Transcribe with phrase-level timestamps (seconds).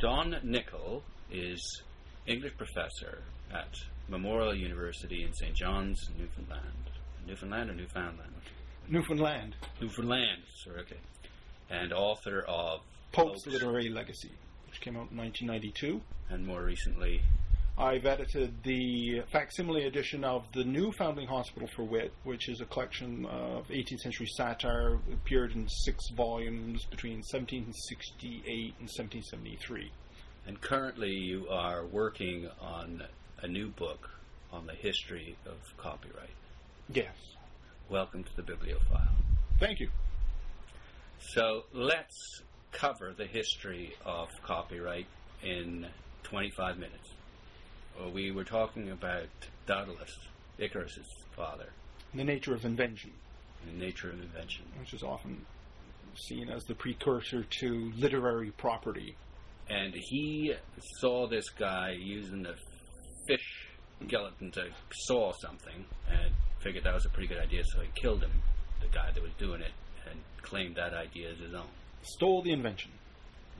[0.00, 1.82] Don Nichol is
[2.26, 3.18] English professor
[3.52, 3.68] at
[4.08, 5.54] Memorial University in St.
[5.54, 6.90] John's, Newfoundland.
[7.26, 8.32] Newfoundland or Newfoundland?
[8.88, 9.56] Newfoundland.
[9.78, 10.96] Newfoundland, sorry, okay.
[11.68, 12.80] And author of
[13.12, 14.32] Pope's Literary Legacy,
[14.68, 16.00] which came out in 1992.
[16.30, 17.20] And more recently,
[17.80, 22.66] I've edited the facsimile edition of The New Foundling Hospital for Wit, which is a
[22.66, 29.90] collection of 18th century satire, appeared in six volumes between 1768 and 1773.
[30.46, 33.02] And currently, you are working on
[33.40, 34.10] a new book
[34.52, 36.28] on the history of copyright.
[36.92, 37.14] Yes.
[37.88, 39.08] Welcome to the Bibliophile.
[39.58, 39.88] Thank you.
[41.18, 42.42] So let's
[42.72, 45.06] cover the history of copyright
[45.42, 45.86] in
[46.24, 47.08] 25 minutes.
[48.00, 49.28] Well, we were talking about
[49.66, 50.16] Daedalus,
[50.58, 51.68] Icarus's father.
[52.14, 53.12] The nature of invention.
[53.66, 54.64] The nature of invention.
[54.78, 55.44] Which is often
[56.14, 59.16] seen as the precursor to literary property.
[59.68, 60.54] And he
[60.98, 62.54] saw this guy using a
[63.28, 63.68] fish
[64.06, 64.68] skeleton to
[65.06, 68.32] saw something and figured that was a pretty good idea, so he killed him,
[68.80, 69.72] the guy that was doing it,
[70.10, 71.68] and claimed that idea as his own.
[72.02, 72.90] Stole the invention.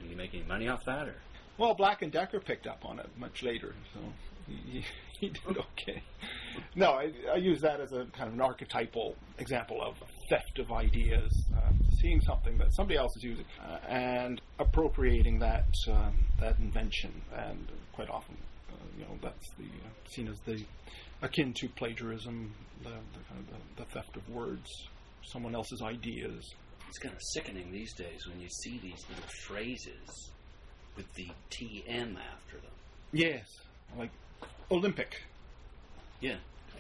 [0.00, 1.16] Did he make any money off that, or?
[1.58, 4.00] Well, Black and Decker picked up on it much later, so
[4.66, 4.84] he,
[5.20, 6.02] he did okay.
[6.74, 9.96] No, I, I, use that as a kind of an archetypal example of
[10.28, 11.70] theft of ideas, uh,
[12.00, 17.66] seeing something that somebody else is using uh, and appropriating that um, that invention, and
[17.92, 18.36] quite often,
[18.70, 20.62] uh, you know, that's the uh, seen as the
[21.22, 24.68] akin to plagiarism, the, the kind of the, the theft of words,
[25.22, 26.54] someone else's ideas.
[26.88, 30.32] It's kind of sickening these days when you see these little phrases
[30.96, 32.72] with the TM after them.
[33.12, 33.46] Yes,
[33.96, 34.10] like
[34.70, 35.22] Olympic.
[36.20, 36.36] Yeah,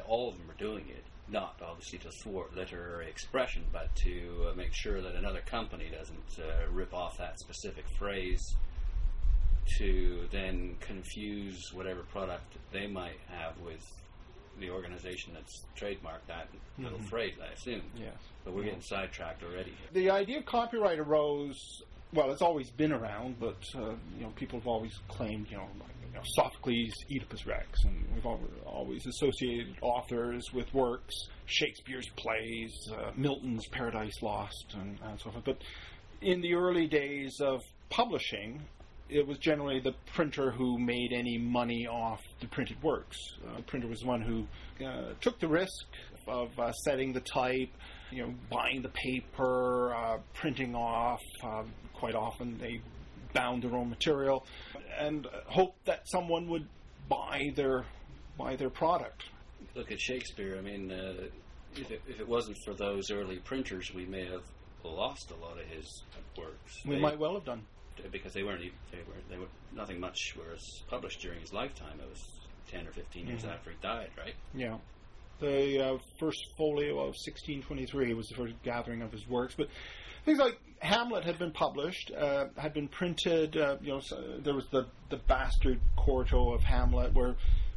[0.06, 1.04] all of them are doing it.
[1.28, 6.44] Not obviously to thwart literary expression, but to uh, make sure that another company doesn't
[6.44, 8.56] uh, rip off that specific phrase
[9.78, 13.80] to then confuse whatever product they might have with
[14.58, 17.06] the organization that's trademarked that little mm-hmm.
[17.06, 17.82] phrase, I assume.
[17.96, 18.14] Yes.
[18.44, 19.88] But we're getting sidetracked already here.
[19.92, 24.58] The idea of copyright arose, well, it's always been around, but, uh, you know, people
[24.58, 28.26] have always claimed, you know, like, you know, Sophocles, Oedipus Rex, and we've
[28.66, 31.14] always associated authors with works,
[31.46, 35.44] Shakespeare's plays, uh, Milton's Paradise Lost, and, and so forth.
[35.44, 35.58] But
[36.20, 38.62] in the early days of publishing,
[39.08, 43.16] it was generally the printer who made any money off the printed works.
[43.46, 44.46] Uh, the printer was the one who
[44.84, 45.86] uh, took the risk
[46.28, 47.70] of uh, setting the type,
[48.10, 51.20] you know, buying the paper, uh, printing off.
[51.42, 52.80] Um, quite often they
[53.32, 54.46] bound their own material
[54.98, 56.66] and hope that someone would
[57.08, 57.84] buy their
[58.38, 59.24] buy their product.
[59.74, 60.56] Look at Shakespeare.
[60.56, 61.28] I mean, uh,
[61.76, 64.42] if it, if it wasn't for those early printers, we may have
[64.84, 66.02] lost a lot of his
[66.36, 66.80] works.
[66.86, 67.62] We they, might well have done
[68.10, 72.00] because they weren't even, they were they were nothing much was published during his lifetime.
[72.00, 72.24] It was
[72.70, 73.50] ten or fifteen years mm-hmm.
[73.50, 74.34] after he died, right?
[74.54, 74.78] Yeah.
[75.40, 79.68] The uh, first folio of 1623 was the first gathering of his works, but
[80.24, 83.56] things like Hamlet had been published, uh, had been printed.
[83.56, 87.36] Uh, you know, so there was the the bastard quarto of Hamlet, where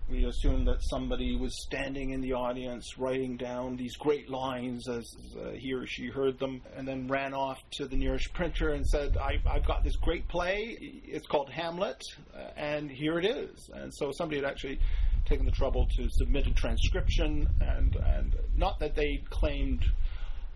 [0.10, 5.10] we assumed that somebody was standing in the audience writing down these great lines as
[5.40, 8.86] uh, he or she heard them, and then ran off to the nearest printer and
[8.86, 10.78] said, I, have got this great play.
[11.06, 12.04] It's called Hamlet,
[12.36, 13.70] uh, and here it is.
[13.74, 14.80] And so somebody had actually
[15.26, 19.86] taken the trouble to submit a transcription, and, and not that they claimed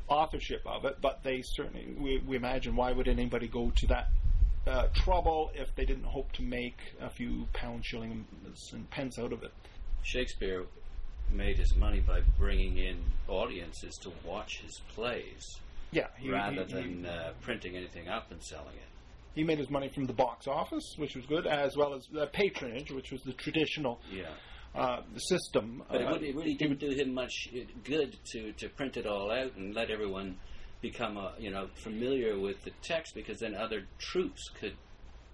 [0.08, 4.10] authorship of it, but they certainly, we, we imagine, why would anybody go to that
[4.68, 8.26] uh, trouble if they didn't hope to make a few pounds, shillings,
[8.74, 9.52] and pence out of it.
[10.04, 10.66] Shakespeare
[11.32, 12.98] made his money by bringing in
[13.28, 15.60] audiences to watch his plays.
[15.92, 18.90] Yeah, he, rather he, than he, uh, printing anything up and selling it.
[19.36, 22.26] He made his money from the box office, which was good, as well as uh,
[22.28, 24.26] patronage, which was the traditional yeah.
[24.78, 25.84] Uh, system.
[25.90, 27.50] But it, it really didn't do him much
[27.84, 30.38] good to, to print it all out and let everyone
[30.82, 34.76] become a, you know familiar with the text because then other troupes could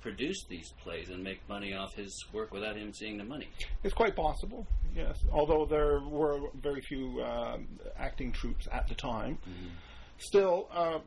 [0.02, 3.48] produce these plays and make money off his work without him seeing the money.
[3.84, 5.18] It's quite possible, yes.
[5.32, 7.68] Although there were very few um,
[7.98, 9.68] acting troupes at the time, mm-hmm.
[10.18, 10.68] still.
[10.72, 11.00] Uh,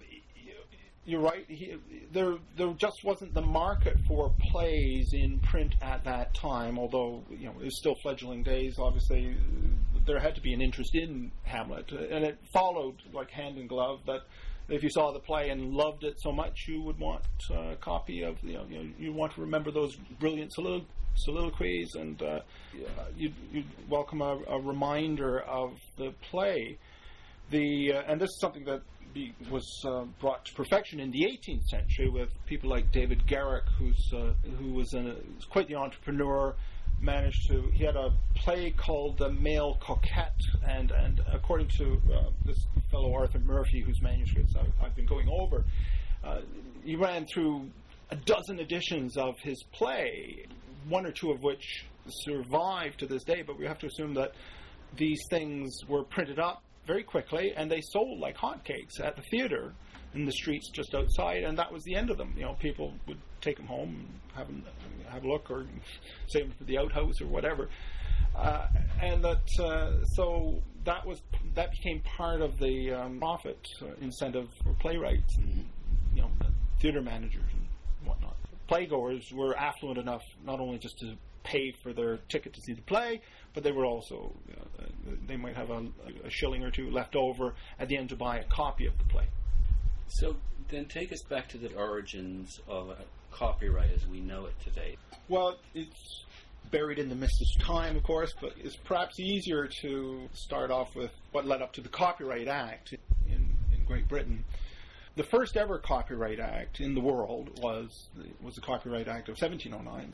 [1.06, 1.44] you're right.
[1.48, 1.76] He,
[2.12, 6.78] there, there just wasn't the market for plays in print at that time.
[6.78, 8.76] Although you know it was still fledgling days.
[8.78, 9.36] Obviously,
[10.04, 14.00] there had to be an interest in Hamlet, and it followed like hand in glove
[14.06, 14.20] that
[14.68, 18.22] if you saw the play and loved it so much, you would want a copy
[18.22, 22.40] of you know you, know, you want to remember those brilliant solilo- soliloquies, and uh,
[23.16, 26.78] you'd, you'd, welcome a, a, reminder of the play.
[27.50, 28.82] The uh, and this is something that
[29.16, 33.64] be, was uh, brought to perfection in the 18th century with people like David Garrick,
[33.78, 36.54] who's uh, who was, was quite the entrepreneur.
[37.00, 42.30] Managed to he had a play called The Male Coquette, and and according to uh,
[42.44, 42.58] this
[42.90, 45.64] fellow Arthur Murphy, whose manuscripts I've, I've been going over,
[46.24, 46.40] uh,
[46.84, 47.70] he ran through
[48.10, 50.46] a dozen editions of his play,
[50.88, 53.42] one or two of which survive to this day.
[53.42, 54.32] But we have to assume that
[54.96, 59.74] these things were printed up very quickly, and they sold like hotcakes at the theater
[60.14, 62.32] in the streets just outside, and that was the end of them.
[62.36, 64.64] You know, people would take them home and have them
[65.08, 65.66] have a look, or
[66.26, 67.68] save them for the outhouse or whatever.
[68.34, 68.66] Uh,
[69.00, 71.20] and that uh, so that was
[71.54, 75.66] that became part of the um, profit uh, incentive for playwrights and
[76.14, 76.30] you know
[76.80, 77.66] theater managers and
[78.08, 78.36] whatnot.
[78.68, 81.14] Playgoers were affluent enough not only just to
[81.46, 83.22] pay for their ticket to see the play,
[83.54, 85.86] but they were also you know, they might have a,
[86.24, 89.04] a shilling or two left over at the end to buy a copy of the
[89.04, 89.26] play.
[90.08, 90.36] So
[90.68, 92.96] then take us back to the origins of
[93.30, 94.96] copyright as we know it today.
[95.28, 96.24] Well, it's
[96.70, 100.94] buried in the mist of time, of course, but it's perhaps easier to start off
[100.96, 102.94] with what led up to the Copyright Act
[103.26, 104.44] in, in Great Britain.
[105.14, 108.08] The first ever Copyright Act in the world was
[108.42, 110.12] was the Copyright Act of 1709,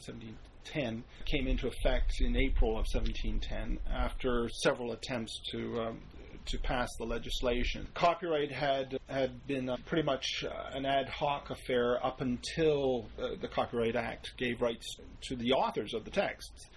[0.63, 1.05] 1710.
[1.25, 5.99] Came into effect in April of 1710 after several attempts to um,
[6.47, 7.87] to pass the legislation.
[7.95, 13.29] Copyright had had been uh, pretty much uh, an ad hoc affair up until uh,
[13.41, 16.69] the Copyright Act gave rights to the authors of the texts.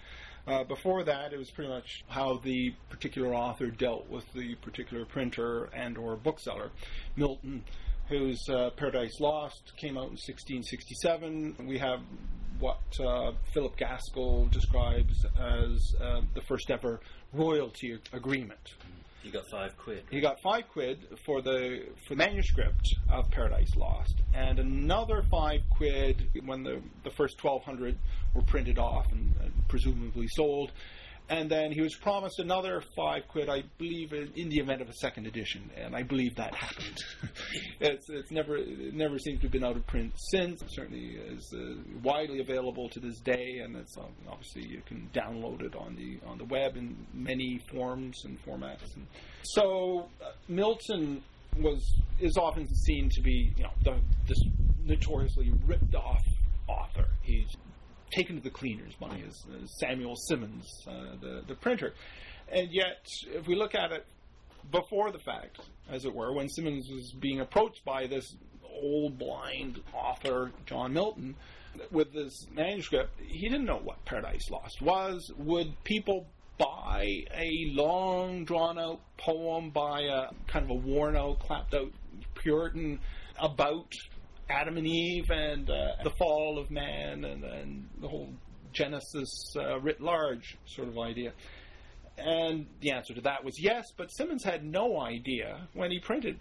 [0.48, 5.04] Uh, before that, it was pretty much how the particular author dealt with the particular
[5.04, 6.70] printer and or bookseller.
[7.16, 7.64] Milton,
[8.10, 11.66] whose uh, Paradise Lost came out in 1667.
[11.68, 12.00] We have
[12.60, 15.96] what uh, Philip Gaskell describes as
[16.34, 17.00] the first ever
[17.34, 18.76] royalty agreement.
[19.26, 20.04] You got five quid.
[20.12, 25.62] He got five quid for the for the manuscript of Paradise Lost, and another five
[25.72, 27.98] quid when the the first twelve hundred
[28.36, 30.72] were printed off and, and, presumably sold.
[31.28, 34.94] And then he was promised another five quid, I believe, in the event of a
[34.94, 36.98] second edition, and I believe that happened.
[37.80, 40.62] it's, it's never it never seems to have been out of print since.
[40.62, 45.10] It certainly is uh, widely available to this day, and it's um, obviously you can
[45.14, 48.96] download it on the on the web in many forms and formats.
[48.96, 49.08] And
[49.42, 51.24] so uh, Milton
[51.58, 51.82] was
[52.20, 54.38] is often seen to be you know the, this
[54.84, 56.22] notoriously ripped off
[56.68, 57.06] author.
[57.24, 57.50] He's
[58.12, 61.94] taken to the cleaners by uh, Samuel Simmons, uh, the, the printer.
[62.52, 64.06] And yet, if we look at it
[64.72, 65.60] before the fact,
[65.90, 71.36] as it were, when Simmons was being approached by this old blind author, John Milton,
[71.92, 75.32] with this manuscript, he didn't know what Paradise Lost was.
[75.38, 76.28] Would people
[76.58, 81.92] buy a long, drawn out poem by a kind of a worn out, clapped out
[82.36, 83.00] Puritan
[83.40, 83.92] about
[84.50, 88.30] Adam and Eve and uh, the fall of man and, and the whole
[88.72, 91.32] Genesis uh, writ large sort of idea?
[92.18, 96.40] And the answer to that was yes, but Simmons had no idea when he printed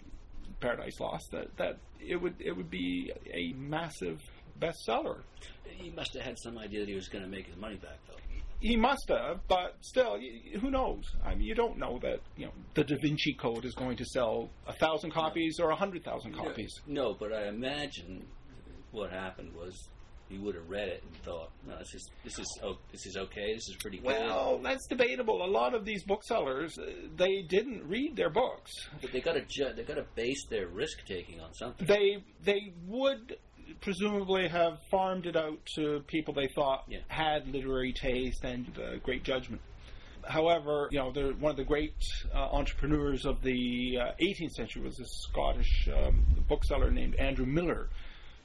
[0.59, 4.21] Paradise Lost that, that it would it would be a massive
[4.59, 5.19] bestseller.
[5.65, 7.97] He must have had some idea that he was going to make his money back,
[8.07, 8.15] though.
[8.59, 10.17] He must have, but still,
[10.59, 11.03] who knows?
[11.23, 14.05] I mean, you don't know that you know the Da Vinci Code is going to
[14.05, 16.81] sell a thousand copies or a hundred thousand copies.
[16.87, 18.25] No, but I imagine
[18.91, 19.89] what happened was
[20.29, 23.15] he would have read it and thought, "No, this is this is oh, this is
[23.17, 23.53] okay.
[23.53, 25.45] This is pretty good." Well, that's debatable.
[25.45, 28.71] A lot of these booksellers uh, they didn't read their books.
[29.01, 31.85] But they got to ju- they got to base their risk taking on something.
[31.85, 33.37] They they would
[33.81, 36.99] presumably have farmed it out to people they thought Yeah.
[37.07, 39.61] had literary taste and uh, great judgment.
[40.27, 41.93] However, you know, one of the great
[42.33, 47.89] uh, entrepreneurs of the uh, 18th century was a Scottish um, bookseller named Andrew Miller,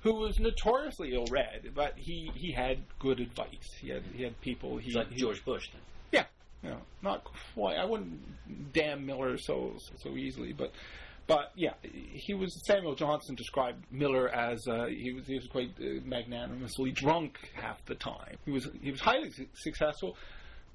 [0.03, 3.71] who was notoriously ill-read, but he, he had good advice.
[3.81, 4.77] He had he had people.
[4.77, 5.69] He, like he- George Bush.
[5.73, 5.81] Then.
[6.13, 6.25] yeah,
[6.63, 7.25] you know, not
[7.55, 7.79] quite.
[7.79, 10.73] I wouldn't damn Miller so so easily, but
[11.31, 11.75] but yeah,
[12.27, 12.51] he was.
[12.67, 17.79] Samuel Johnson described Miller as uh, he was he was quite uh, magnanimously drunk half
[17.87, 18.37] the time.
[18.45, 20.17] He was he was highly su- successful.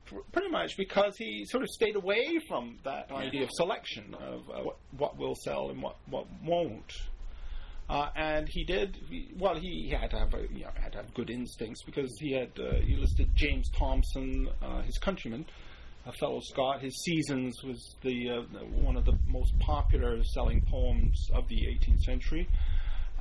[0.06, 4.50] pr- Pretty much because he sort of stayed away from that idea of selection of
[4.50, 6.94] uh, what, what will sell and what, what won't.
[7.90, 9.56] Uh, and he did he, well.
[9.56, 12.52] He had to have a, you know, had to have good instincts because he had
[12.58, 15.46] uh, he listed James Thomson, uh, his countryman,
[16.06, 16.82] a fellow Scot.
[16.82, 18.42] His Seasons was the uh,
[18.82, 22.48] one of the most popular selling poems of the 18th century,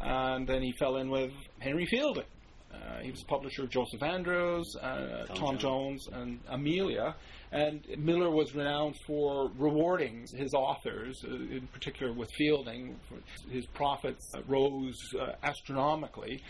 [0.01, 2.25] and then he fell in with Henry Fielding,
[2.73, 7.15] Uh, he was publisher of Joseph Andrews, uh, Tom, Tom Jones, and Amelia.
[7.53, 12.99] And Miller was renowned for rewarding his authors, uh, in particular with Fielding.
[13.49, 16.43] His profits uh, rose uh, astronomically.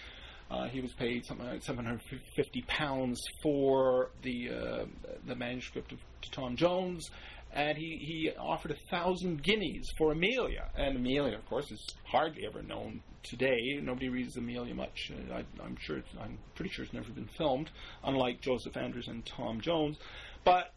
[0.50, 4.84] Uh, he was paid something like 750 pounds for the uh,
[5.26, 5.98] the manuscript of
[6.30, 7.10] Tom Jones,
[7.52, 10.70] and he, he offered a thousand guineas for Amelia.
[10.76, 13.78] And Amelia, of course, is hardly ever known today.
[13.80, 15.12] Nobody reads Amelia much.
[15.12, 17.70] Uh, I, am sure, I'm pretty sure it's never been filmed,
[18.02, 19.96] unlike Joseph Andrews and Tom Jones.
[20.44, 20.72] But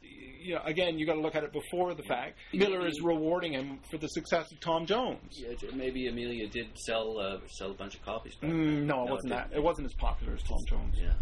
[0.47, 2.37] you know, again, you got to look at it before the fact.
[2.53, 5.19] Miller is rewarding him for the success of Tom Jones.
[5.31, 8.35] Yeah, maybe Amelia did sell uh, sell a bunch of copies.
[8.41, 9.49] Mm, no, it wasn't it that.
[9.53, 10.95] It wasn't as popular as Tom Jones.
[10.97, 11.13] Yeah.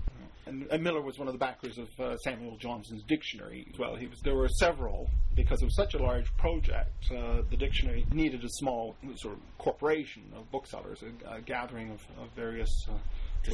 [0.48, 3.66] And, and, Miller was one of the backers of uh, Samuel Johnson's dictionary.
[3.80, 4.20] Well, he was.
[4.24, 7.12] There were several because it was such a large project.
[7.12, 12.02] Uh, the dictionary needed a small sort of corporation of booksellers, a, a gathering of,
[12.22, 12.70] of various.
[12.88, 12.94] Uh,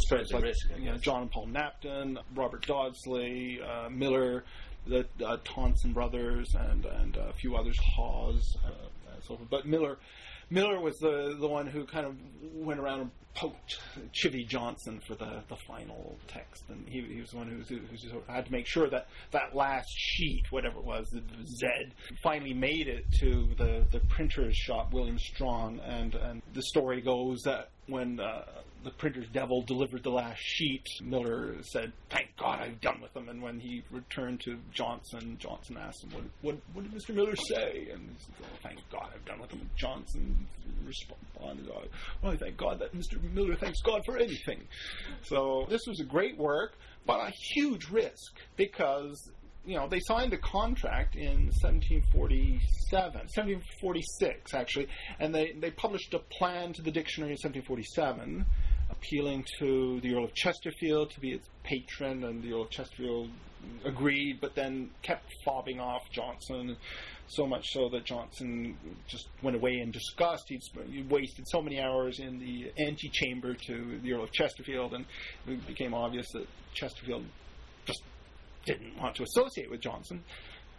[0.10, 4.46] like, risk, you know, John and Paul Knapton, Robert Dodsley, uh, Miller,
[4.88, 5.38] the uh,
[5.94, 8.70] brothers, and and a few others, Hawes, uh,
[9.14, 9.50] and so forth.
[9.50, 9.98] But Miller,
[10.50, 12.16] Miller was the the one who kind of
[12.54, 13.80] went around and poked
[14.14, 17.82] Chivy Johnson for the, the final text, and he, he was the one who, who,
[17.86, 21.68] who, had to make sure that that last sheet, whatever it was, the Z,
[22.22, 27.42] finally made it to the the printer's shop, William Strahan, and and the story goes
[27.44, 28.44] that when uh,
[28.84, 33.30] the printer's devil delivered the last sheet, Miller said, "Thank God I'm done with them."
[33.30, 37.16] And when he returned to Johnson, Johnson asked him, "What, what, what did Mr.
[37.16, 40.48] Miller say?" And he said, oh, "Thank God I've done with them." And Johnson
[40.86, 41.68] responded,
[42.22, 43.22] "Well, I thank God that Mr.
[43.34, 44.62] Miller thanks God for anything."
[45.24, 46.74] So this was a great work,
[47.06, 49.32] but a huge risk because
[49.66, 54.88] you know, they signed a contract in 1747, 1746 actually,
[55.20, 58.46] and they, they published a plan to the dictionary in 1747,
[58.90, 63.30] appealing to the Earl of Chesterfield to be its patron, and the Earl of Chesterfield
[63.86, 66.76] agreed, but then kept fobbing off Johnson,
[67.28, 68.76] so much so that Johnson
[69.08, 70.46] just went away in disgust.
[70.50, 75.06] He'd, he wasted so many hours in the antechamber to the Earl of Chesterfield, and
[75.48, 77.24] it became obvious that Chesterfield
[77.86, 78.04] just
[78.66, 80.24] didn't want to associate with Johnson,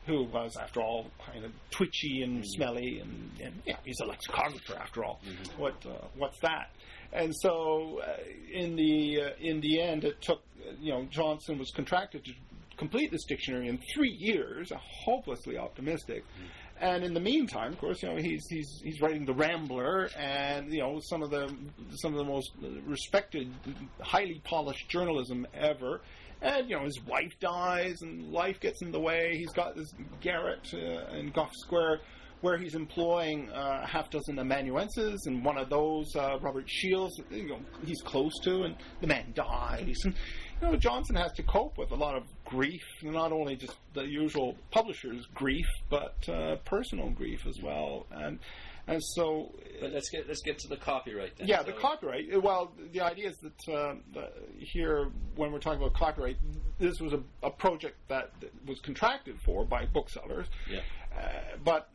[0.06, 2.44] who was, after all, kind of twitchy and mm-hmm.
[2.44, 5.20] smelly, and, and yeah, he's a lexicographer after all.
[5.24, 5.60] Mm-hmm.
[5.60, 6.70] What uh, what's that?
[7.12, 8.16] And so, uh,
[8.52, 10.42] in the uh, in the end, it took
[10.80, 12.32] you know Johnson was contracted to
[12.76, 14.72] complete this dictionary in three years,
[15.04, 16.24] hopelessly optimistic.
[16.24, 16.84] Mm-hmm.
[16.84, 20.72] And in the meantime, of course, you know he's he's he's writing the Rambler, and
[20.72, 21.54] you know some of the
[21.94, 22.50] some of the most
[22.86, 23.52] respected,
[24.00, 26.00] highly polished journalism ever
[26.42, 29.36] and you know his wife dies and life gets in the way.
[29.36, 32.00] He's got this garret uh, in Gough Square
[32.42, 37.12] where he's employing uh, a half dozen amanuenses, and one of those, uh, Robert Shiels,
[37.30, 39.96] you know, he's close to, and the man dies.
[40.04, 40.14] And
[40.60, 44.02] you know, Johnson has to cope with a lot of grief, not only just the
[44.02, 48.06] usual publisher's grief, but uh, personal grief as well.
[48.10, 48.40] And
[48.86, 51.36] and so, but let's get let's get to the copyright.
[51.36, 51.46] Then.
[51.46, 52.42] Yeah, so the copyright.
[52.42, 56.36] Well, the idea is that uh, the, here, when we're talking about copyright,
[56.78, 58.32] this was a, a project that
[58.66, 60.46] was contracted for by booksellers.
[60.68, 60.80] Yeah.
[61.16, 61.88] Uh, but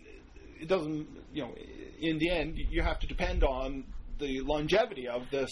[0.60, 1.08] it doesn't.
[1.34, 1.56] You know,
[2.00, 3.84] in the end, you have to depend on
[4.18, 5.52] the longevity of this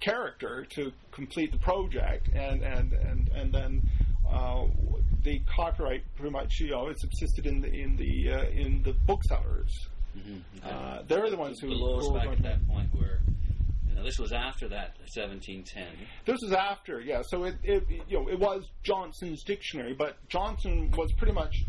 [0.00, 3.82] character to complete the project, and and and and then.
[4.28, 4.68] Uh,
[5.24, 8.92] the copyright pretty much, you know, it subsisted in the in the uh, in the
[9.04, 10.38] booksellers Mm-hmm.
[10.62, 11.68] Uh, they're the ones who.
[11.68, 13.20] Below us back at that point where.
[13.88, 15.84] You know, this was after that 1710.
[16.24, 17.22] This was after, yeah.
[17.22, 21.64] So it, it, you know, it was Johnson's dictionary, but Johnson was pretty much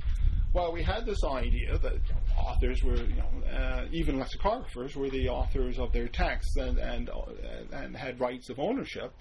[0.53, 1.93] well, we had this idea that
[2.37, 7.09] authors were, you know, uh, even lexicographers were the authors of their texts and, and,
[7.09, 7.23] uh,
[7.71, 9.13] and had rights of ownership.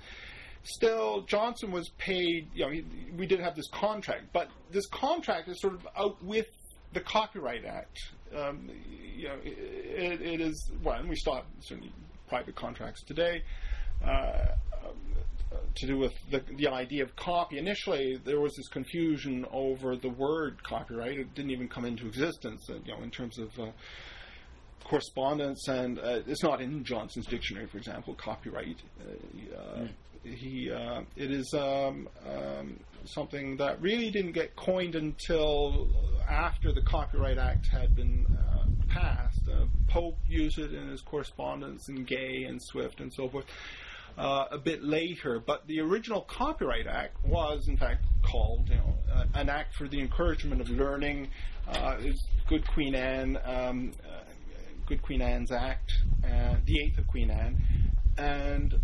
[0.63, 2.85] Still, Johnson was paid, you know, he,
[3.17, 6.49] we did have this contract, but this contract is sort of out with
[6.93, 7.99] the Copyright Act
[8.37, 8.71] um,
[9.17, 11.93] you know, it, it is well, we start certainly
[12.29, 13.43] private contracts today.
[14.05, 14.47] Uh,
[15.75, 17.59] to do with the, the idea of copy.
[17.59, 21.19] Initially, there was this confusion over the word copyright.
[21.19, 23.71] It didn't even come into existence, uh, you know, in terms of uh,
[24.85, 28.79] correspondence, and uh, it's not in Johnson's dictionary, for example, copyright.
[29.79, 29.91] Mm.
[30.23, 35.89] He, uh, it is um, um, something that really didn't get coined until
[36.29, 39.49] after the Copyright Act had been uh, passed.
[39.49, 43.47] Uh, Pope used it in his correspondence, and Gay and Swift and so forth.
[44.19, 48.95] Uh, a bit later, but the original Copyright Act was, in fact, called you know,
[49.15, 51.29] uh, an act for the encouragement of learning.
[51.69, 54.21] Uh, it's Good Queen Anne, um, uh,
[54.87, 55.93] Good Queen Anne's Act,
[56.67, 57.63] the Eighth of Queen Anne,
[58.19, 58.75] and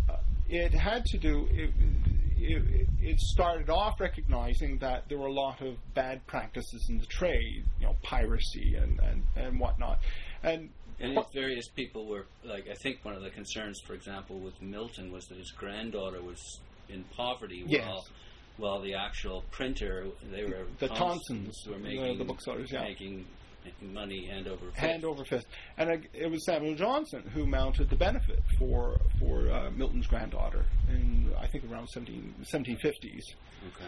[0.49, 1.47] it had to do.
[1.51, 1.71] It,
[2.37, 7.05] it, it started off recognizing that there were a lot of bad practices in the
[7.05, 9.99] trade, you know, piracy and, and, and whatnot.
[10.43, 14.59] And And various people were like, I think one of the concerns, for example, with
[14.61, 17.85] Milton was that his granddaughter was in poverty Yes.
[17.87, 18.05] while
[18.57, 22.81] while the actual printer, they were The Tonsons, Tonsons, were the- making the booksellers, yeah.
[22.81, 23.25] making
[23.81, 24.77] money hand over fist.
[24.77, 25.47] hand over fist.
[25.77, 30.65] And it, it was Samuel Johnson who mounted the benefit for for uh, Milton's granddaughter
[30.89, 33.33] in I think around 17, 1750s.
[33.67, 33.85] Okay.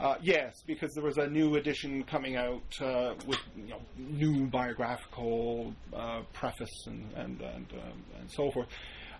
[0.00, 4.46] Uh, yes, because there was a new edition coming out uh, with you know, new
[4.46, 8.68] biographical uh, preface and and and, um, and so forth.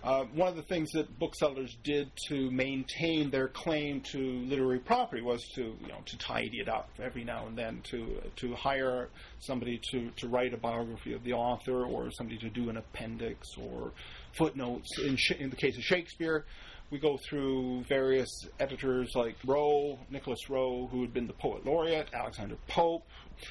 [0.05, 5.23] Uh, one of the things that booksellers did to maintain their claim to literary property
[5.23, 9.09] was to you know to tidy it up every now and then to to hire
[9.39, 13.49] somebody to, to write a biography of the author or somebody to do an appendix
[13.57, 13.93] or
[14.33, 14.99] footnotes.
[14.99, 16.47] In, Sh- in the case of Shakespeare,
[16.91, 22.09] we go through various editors like Rowe, Nicholas Rowe, who had been the poet laureate,
[22.13, 23.07] Alexander Pope,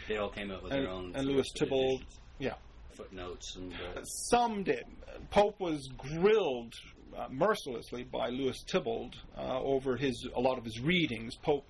[0.07, 2.03] They all came out with and, their own and Lewis Theobald.
[2.39, 2.55] Yeah,
[2.91, 4.65] footnotes and uh, some.
[5.29, 6.73] Pope was grilled
[7.17, 11.35] uh, mercilessly by Lewis Theobald uh, over his a lot of his readings.
[11.35, 11.65] Pope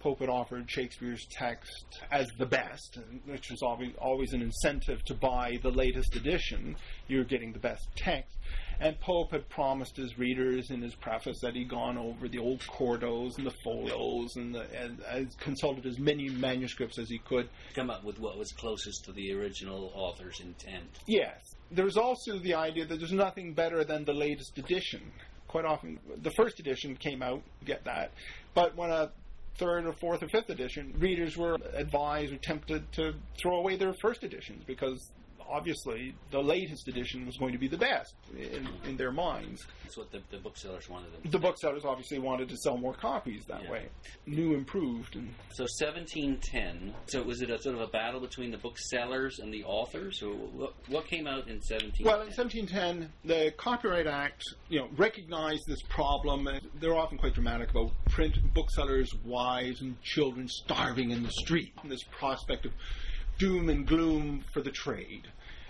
[0.00, 5.14] Pope had offered Shakespeare's text as the best, which was always, always an incentive to
[5.14, 6.76] buy the latest edition.
[7.08, 8.36] You're getting the best text.
[8.80, 12.66] And Pope had promised his readers in his preface that he'd gone over the old
[12.66, 17.48] quartos and the folios and, the, and, and consulted as many manuscripts as he could
[17.74, 21.00] come up with what was closest to the original author's intent.
[21.06, 21.54] Yes.
[21.70, 25.00] There's also the idea that there's nothing better than the latest edition.
[25.48, 28.12] Quite often, the first edition came out, get that.
[28.54, 29.10] But when a
[29.58, 33.94] third or fourth or fifth edition, readers were advised or tempted to throw away their
[33.94, 35.10] first editions because
[35.48, 39.66] obviously the latest edition was going to be the best in, in their minds.
[39.82, 41.30] That's what the, the booksellers wanted them.
[41.30, 43.70] The booksellers obviously wanted to sell more copies that Yeah.
[43.70, 43.88] way.
[44.26, 46.94] New, improved, and So 1710.
[47.06, 50.34] So was it a sort of a battle between the booksellers and the authors, or
[50.34, 52.04] what, what came out in 1710?
[52.06, 56.46] Well, in 1710, the Copyright Act, you know, recognized this problem.
[56.46, 61.72] and They're often quite dramatic about print booksellers' wives and children starving in the street,
[61.82, 62.72] and this prospect of
[63.38, 65.28] doom and gloom for the trade.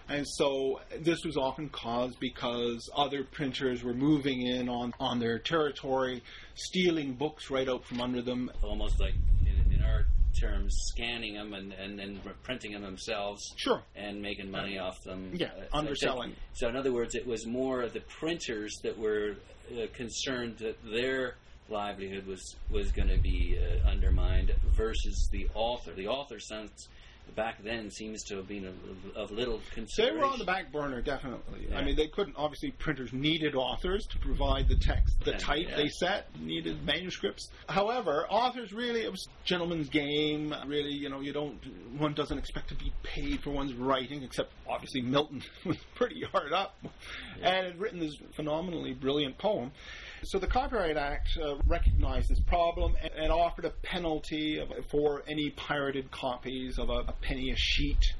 [0.09, 5.39] And so this was often caused because other printers were moving in on, on their
[5.39, 6.23] territory,
[6.55, 8.51] stealing books right out from under them.
[8.63, 9.15] almost like
[9.45, 10.07] in, in our
[10.41, 13.43] terms, scanning them and, and then printing them themselves.
[13.57, 13.83] Sure.
[13.97, 15.33] And making money off them.
[15.35, 16.37] Yeah, Uh, so- underselling.
[16.53, 19.35] So, in other words, it was more the printers that were
[19.73, 21.35] uh, concerned that their
[21.69, 25.93] livelihood was was going to be uh, undermined versus the author.
[25.95, 26.87] The author sounds
[27.35, 28.75] back then seems to have been of,
[29.17, 29.61] of little
[29.97, 31.69] They were on the back burner, definitely.
[31.69, 31.79] Yeah.
[31.79, 32.37] I mean, they couldn't.
[32.37, 35.77] Obviously, printers needed authors to provide the text, the Yeah, type yeah.
[35.77, 37.51] they set, needed manuscripts.
[37.69, 40.55] However, authors really, it was gentleman's game.
[40.67, 41.59] Really, you know, you don't,
[41.99, 46.53] one doesn't expect to be paid for one's writing, except obviously Milton was pretty hard
[46.53, 46.77] up
[47.43, 49.73] and had written this phenomenally brilliant poem.
[50.27, 55.23] So the Copyright Act uh, recognized this problem and, and offered a penalty of, for
[55.29, 58.13] any pirated copies of a, a penny a sheet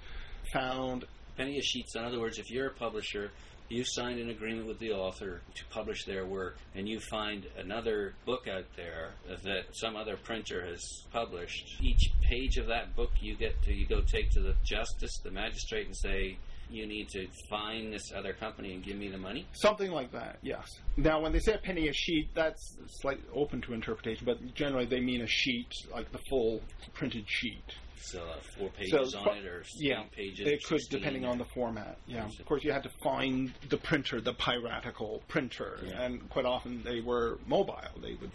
[0.53, 1.05] found
[1.37, 1.97] penny a sheets.
[1.97, 3.33] In other words, if you're a publisher,
[3.69, 8.15] you signed an agreement with the author to publish their work, and you find another
[8.25, 9.11] book out there
[9.43, 11.77] that some other printer has published.
[11.83, 15.33] Each page of that book, you get to you go take to the justice, the
[15.33, 16.39] magistrate, and say.
[16.69, 19.47] You need to find this other company and give me the money.
[19.53, 20.81] Something like that, yes.
[20.97, 24.87] Now, when they say a penny a sheet, that's slightly open to interpretation, but generally
[24.87, 26.61] they mean a sheet, like the full
[26.93, 27.63] printed sheet.
[28.01, 30.47] So uh, four pages So, on it, or yeah, pages.
[30.47, 31.99] It could, depending on the format.
[32.07, 36.03] Yeah, of course, you had to find the printer, the piratical printer, Yeah.
[36.03, 37.75] and quite often they were mobile.
[38.01, 38.31] They would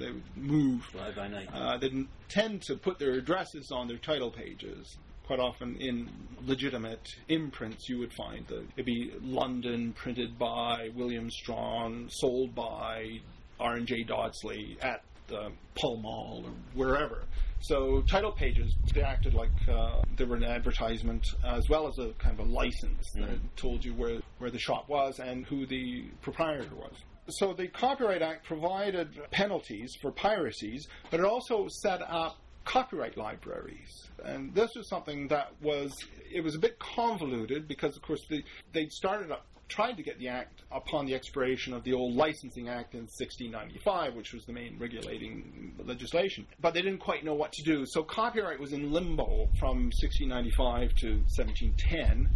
[0.00, 0.82] they would move.
[0.86, 1.48] fly by night.
[1.52, 4.96] Uh, they didn't tend to put their addresses on their title pages.
[5.26, 6.08] Quite often, in
[6.44, 13.20] legitimate imprints, you would find that it'd be London, printed by William Strahan, sold by
[13.60, 17.24] R and J Dodsley at the Pall Mall or wherever.
[17.60, 22.12] So title pages they acted like uh, they were an advertisement as well as a
[22.18, 26.06] kind of a license that told you where where the shop was and who the
[26.22, 26.94] proprietor was.
[27.28, 34.10] So the Copyright Act provided penalties for piracies, but it also set up copyright libraries.
[34.24, 35.92] And this was something that was
[36.32, 40.18] it was a bit convoluted because of course the, they started up tried to get
[40.18, 44.52] the act upon the expiration of the old licensing act in 1695 which was the
[44.52, 46.46] main regulating legislation.
[46.60, 47.84] But they didn't quite know what to do.
[47.86, 52.28] So copyright was in limbo from 1695 to 1710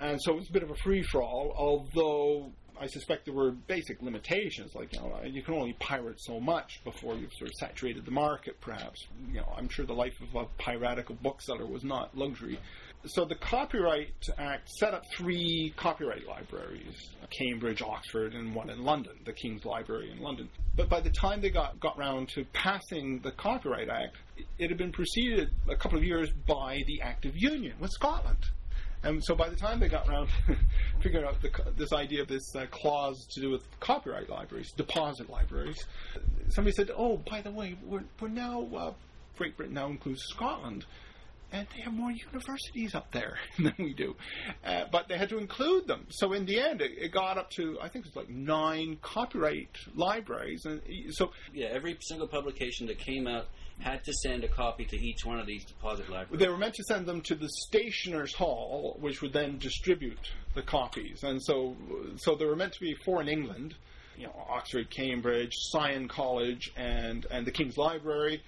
[0.00, 2.52] and so it was a bit of a free for all although
[2.84, 6.84] I suspect there were basic limitations, like you know, you can only pirate so much
[6.84, 8.60] before you've sort of saturated the market.
[8.60, 12.58] Perhaps you know, I'm sure the life of a piratical bookseller was not luxury.
[13.06, 19.14] So the Copyright Act set up three copyright libraries: Cambridge, Oxford, and one in London,
[19.24, 20.50] the King's Library in London.
[20.76, 24.18] But by the time they got got round to passing the Copyright Act,
[24.58, 28.44] it had been preceded a couple of years by the Act of Union with Scotland.
[29.04, 30.56] And so by the time they got around to
[31.02, 35.28] figuring out the, this idea of this uh, clause to do with copyright libraries, deposit
[35.28, 35.84] libraries,
[36.48, 38.92] somebody said, "Oh, by the way, we're, we're now uh,
[39.36, 40.86] Great Britain now includes Scotland."
[41.52, 44.16] And they have more universities up there than we do.
[44.64, 46.06] Uh, but they had to include them.
[46.10, 49.70] So in the end, it, it got up to, I think it's like nine copyright
[49.94, 50.64] libraries.
[50.64, 51.30] And so.
[51.52, 53.46] Yeah, every single publication that came out
[53.80, 56.40] had to send a copy to each one of these deposit libraries.
[56.40, 60.62] They were meant to send them to the stationers' hall, which would then distribute the
[60.62, 61.22] copies.
[61.22, 61.76] And so,
[62.16, 63.74] so they were meant to be four in England,
[64.16, 68.42] you know, Oxford, Cambridge, Sion College, and and the King's Library.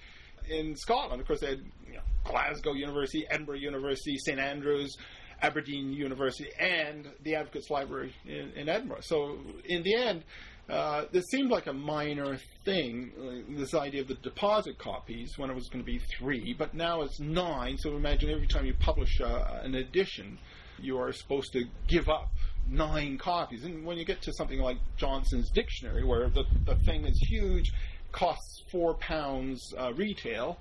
[0.49, 4.95] In Scotland, of course, they had you know, Glasgow University, Edinburgh University, St Andrews.
[5.41, 9.01] Aberdeen University and the Advocates Library in, in Edinburgh.
[9.01, 10.23] So, in the end,
[10.69, 15.55] uh, this seemed like a minor thing, this idea of the deposit copies, when it
[15.55, 17.77] was going to be three, but now it's nine.
[17.77, 20.37] So imagine every time you publish uh, an edition,
[20.79, 22.29] you are supposed to give up
[22.69, 23.63] nine copies.
[23.63, 27.71] And when you get to something like Johnson's Dictionary, where the, the thing is huge,
[28.11, 30.57] costs four pounds uh, retail,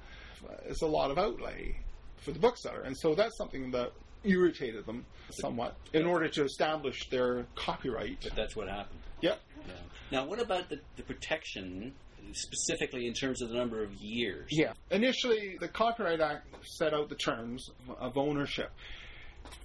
[0.49, 1.81] uh, it's a lot of outlay
[2.19, 2.83] for the bookseller.
[2.83, 3.91] And so that's something that
[4.27, 8.19] irritated them somewhat in order to establish their copyright.
[8.23, 9.01] But that's what happened.
[9.21, 9.41] Yep.
[9.67, 9.75] Yeah.
[10.11, 11.93] Now, what about the, the protection
[12.33, 14.49] specifically in terms of the number of years?
[14.51, 14.73] Yeah.
[14.91, 18.73] Initially, the Copyright Act set out the terms of ownership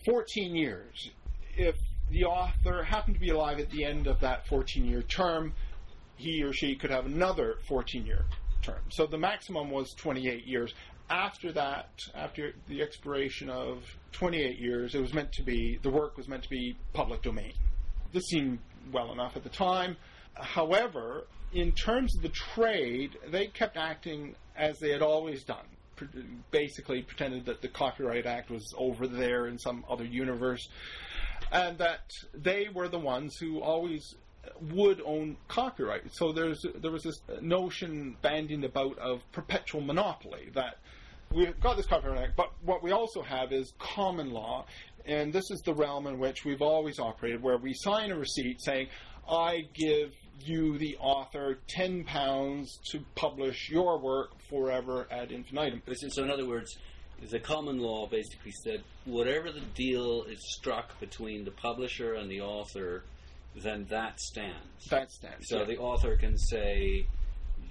[0.06, 1.10] 14 years.
[1.58, 1.76] If
[2.10, 5.54] the author happened to be alive at the end of that 14 year term,
[6.18, 8.26] he or she could have another 14 year
[8.62, 8.82] term.
[8.90, 10.74] So the maximum was 28 years.
[11.12, 16.16] After that, after the expiration of 28 years, it was meant to be, the work
[16.16, 17.52] was meant to be public domain.
[18.14, 18.60] This seemed
[18.94, 19.98] well enough at the time.
[20.36, 25.66] However, in terms of the trade, they kept acting as they had always done.
[26.50, 30.70] Basically, pretended that the Copyright Act was over there in some other universe,
[31.52, 34.16] and that they were the ones who always
[34.72, 36.04] would own copyright.
[36.14, 40.78] So there's there was this notion bandied about of perpetual monopoly that
[41.34, 44.66] we've got this Copyright Act, but what we also have is common law,
[45.06, 48.62] and this is the realm in which we've always operated, where we sign a receipt
[48.62, 48.88] saying,
[49.30, 55.82] I give you, the author, ten pounds to publish your work forever ad infinitum.
[56.10, 56.78] So, in other words,
[57.30, 62.42] the common law basically said whatever the deal is struck between the publisher and the
[62.42, 63.04] author,
[63.56, 64.88] then that stands.
[64.90, 65.48] That stands.
[65.48, 65.66] So yeah.
[65.66, 67.06] the author can say,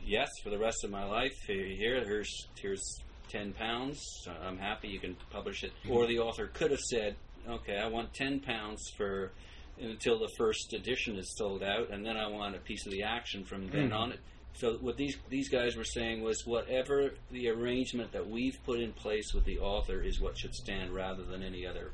[0.05, 4.03] "Yes, for the rest of my life, here, here's here's ten pounds.
[4.45, 4.89] I'm happy.
[4.89, 7.17] You can publish it." Or the author could have said,
[7.49, 9.33] "Okay, I want ten pounds for."
[9.83, 13.03] until the first edition is sold out, and then I want a piece of the
[13.03, 13.97] action from then mm.
[13.97, 14.15] on.
[14.55, 18.93] So what these these guys were saying was whatever the arrangement that we've put in
[18.93, 21.93] place with the author is what should stand rather than any other.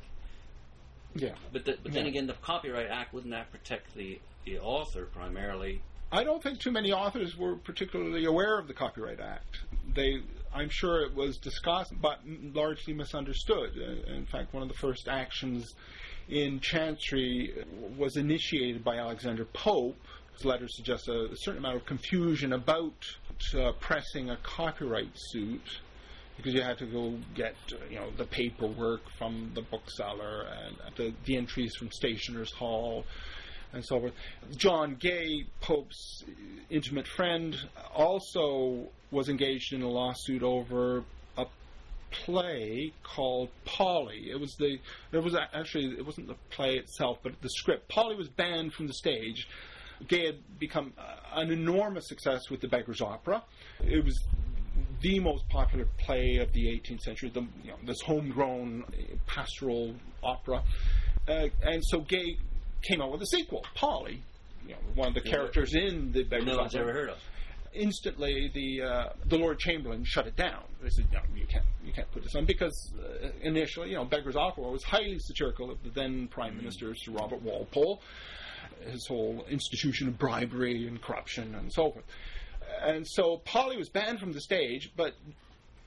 [1.15, 1.35] Yeah.
[1.51, 1.99] But the, but yeah.
[1.99, 5.81] then again, the Copyright Act wouldn't that protect the the author primarily?
[6.11, 9.57] I don't think too many authors were particularly aware of the Copyright Act.
[9.93, 10.21] They,
[10.57, 13.71] I'm sure it was discussed, but largely misunderstood.
[13.77, 15.75] Uh, in fact, one of the first actions
[16.29, 17.63] in Chancery
[17.95, 19.95] was initiated by Alexander Pope.
[20.33, 22.93] His letter suggests a, a certain amount of confusion about
[23.55, 25.79] uh, pressing a copyright suit
[26.37, 30.75] because you had to go get uh, you know the paperwork from the bookseller and
[30.95, 33.05] the, the entries from Stationers Hall
[33.73, 34.13] and so forth.
[34.55, 36.23] John Gay, Pope's
[36.69, 37.55] intimate friend,
[37.93, 41.03] also was engaged in a lawsuit over
[41.37, 41.45] a
[42.11, 44.29] play called Polly.
[44.31, 44.79] It was the
[45.11, 47.87] it was actually it wasn't the play itself, but the script.
[47.89, 49.47] Polly was banned from the stage.
[50.07, 50.93] Gay had become
[51.33, 53.43] an enormous success with the Beggar's Opera.
[53.83, 54.23] It was
[55.01, 57.29] the most popular play of the 18th century.
[57.29, 58.83] The, you know, this homegrown
[59.25, 60.63] pastoral opera,
[61.27, 62.37] uh, and so Gay
[62.81, 64.23] came out with a sequel, Polly.
[64.65, 66.63] You know, one of the characters in the Beggar's no Opera.
[66.63, 67.17] one's ever heard of
[67.77, 70.63] instantly the uh, the Lord Chamberlain shut it down.
[70.81, 74.05] They said, no, you can't you can't put this on because uh, initially, you know,
[74.05, 76.59] Beggar's Opera was highly satirical of the then Prime mm-hmm.
[76.59, 78.01] Minister Sir Robert Walpole,
[78.89, 82.05] his whole institution of bribery and corruption and so forth.
[82.81, 85.13] And so Polly was banned from the stage, but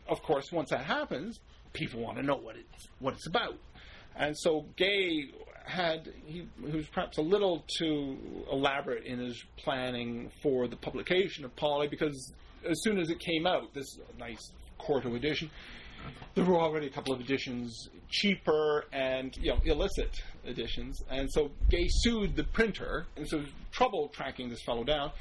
[0.08, 1.38] of course, once that happens,
[1.72, 3.56] people want to know what it's what it's about.
[4.16, 5.30] And so Gay
[5.64, 8.16] had he, he was perhaps a little too
[8.50, 12.32] elaborate in his planning for the publication of Polly because
[12.68, 15.50] as soon as it came out, this nice quarto edition,
[16.34, 20.10] there were already a couple of editions cheaper and you know illicit
[20.46, 25.12] editions, and so Gay sued the printer, and so trouble tracking this fellow down.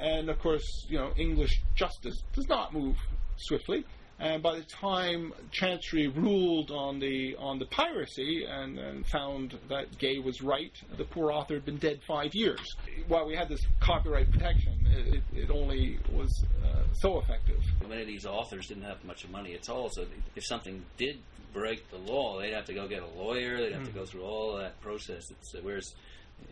[0.00, 2.96] And of course, you know English justice does not move
[3.36, 3.84] swiftly.
[4.18, 9.98] And by the time Chancery ruled on the on the piracy and, and, found that
[9.98, 12.76] Gay was right, the poor author had been dead five years.
[13.08, 17.60] While we had this copyright protection, it, it only was uh, so effective.
[17.86, 21.18] Many of these authors didn't have much money at all, so if something did
[21.52, 23.58] break the law, they'd have to go get a lawyer.
[23.58, 23.86] They'd have mm.
[23.86, 25.30] to go through all that process.
[25.30, 25.94] It's, whereas,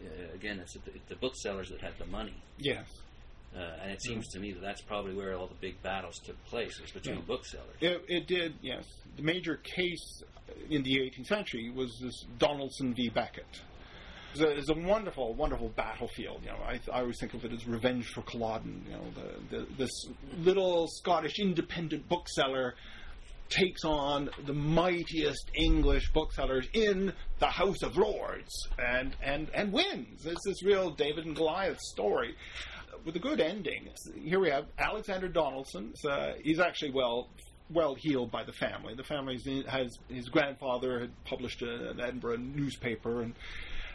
[0.05, 2.35] uh, again, it's the, the booksellers that had the money.
[2.59, 2.87] Yes.
[3.57, 6.43] Uh, and it seems to me that that's probably where all the big battles took
[6.47, 7.23] place was between yeah.
[7.27, 7.77] booksellers.
[7.81, 8.85] It, it, did, yes.
[9.17, 10.23] The major case
[10.71, 13.09] in the 18th century was this Donaldson v.
[13.11, 13.61] Beckett.
[14.35, 16.41] It's a, a wonderful, wonderful battlefield.
[16.43, 18.85] You know, I, I, always think of it as revenge for Culloden.
[18.87, 20.07] You know, the, the, this
[20.39, 22.75] little Scottish independent bookseller
[23.49, 30.27] takes on the mightiest English booksellers in the House of Lords and, and, and wins.
[30.27, 32.35] It's this real David and Goliath story
[33.05, 33.89] with a good ending.
[34.17, 35.95] Here we have Alexander Donaldson.
[36.09, 37.29] Uh, he's actually well
[37.71, 38.95] well heeled by the family.
[38.95, 39.39] The family
[39.69, 43.35] has his grandfather had published an Edinburgh newspaper, and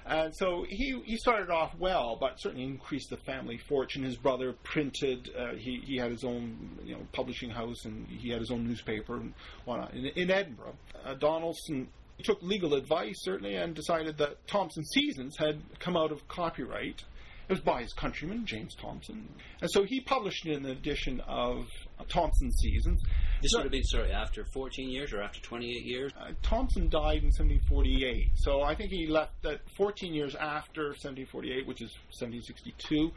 [0.05, 4.03] and so he he started off well, but certainly increased the family fortune.
[4.03, 5.29] His brother printed.
[5.37, 8.67] Uh, he he had his own you know publishing house, and he had his own
[8.67, 9.33] newspaper and
[9.65, 10.75] whatnot in, in Edinburgh.
[11.05, 11.87] Uh, Donaldson
[12.23, 17.01] took legal advice certainly and decided that Thomson Seasons had come out of copyright
[17.49, 19.27] it was by his countryman, James Thomson.
[19.59, 21.65] And so he published it in an edition of
[21.99, 23.01] uh, Thomson Seasons.
[23.41, 26.11] This would have been, sorry, after 14 years or after 28 years?
[26.15, 28.29] Uh, Thomson died in 1748.
[28.35, 33.11] So I think he left that 14 years after 1748, which is 1762.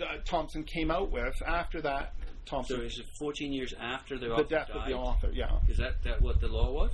[0.00, 1.34] Uh, Thomson came out with.
[1.44, 2.14] After that,
[2.46, 2.76] Thomson.
[2.76, 4.76] So is it 14 years after the, the death died?
[4.76, 5.30] of the author?
[5.32, 5.58] Yeah.
[5.68, 6.92] Is that, that what the law was?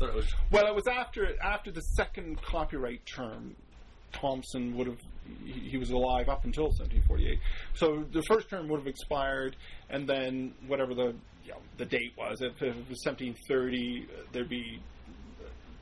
[0.00, 0.26] I it was.
[0.52, 3.56] Well, it was after after the second copyright term.
[4.12, 5.00] Thomson would have
[5.44, 7.38] he was alive up until 1748.
[7.74, 9.56] So the first term would have expired,
[9.90, 14.48] and then whatever the you know, the date was, if, if, it was 1730, there'd
[14.48, 14.80] be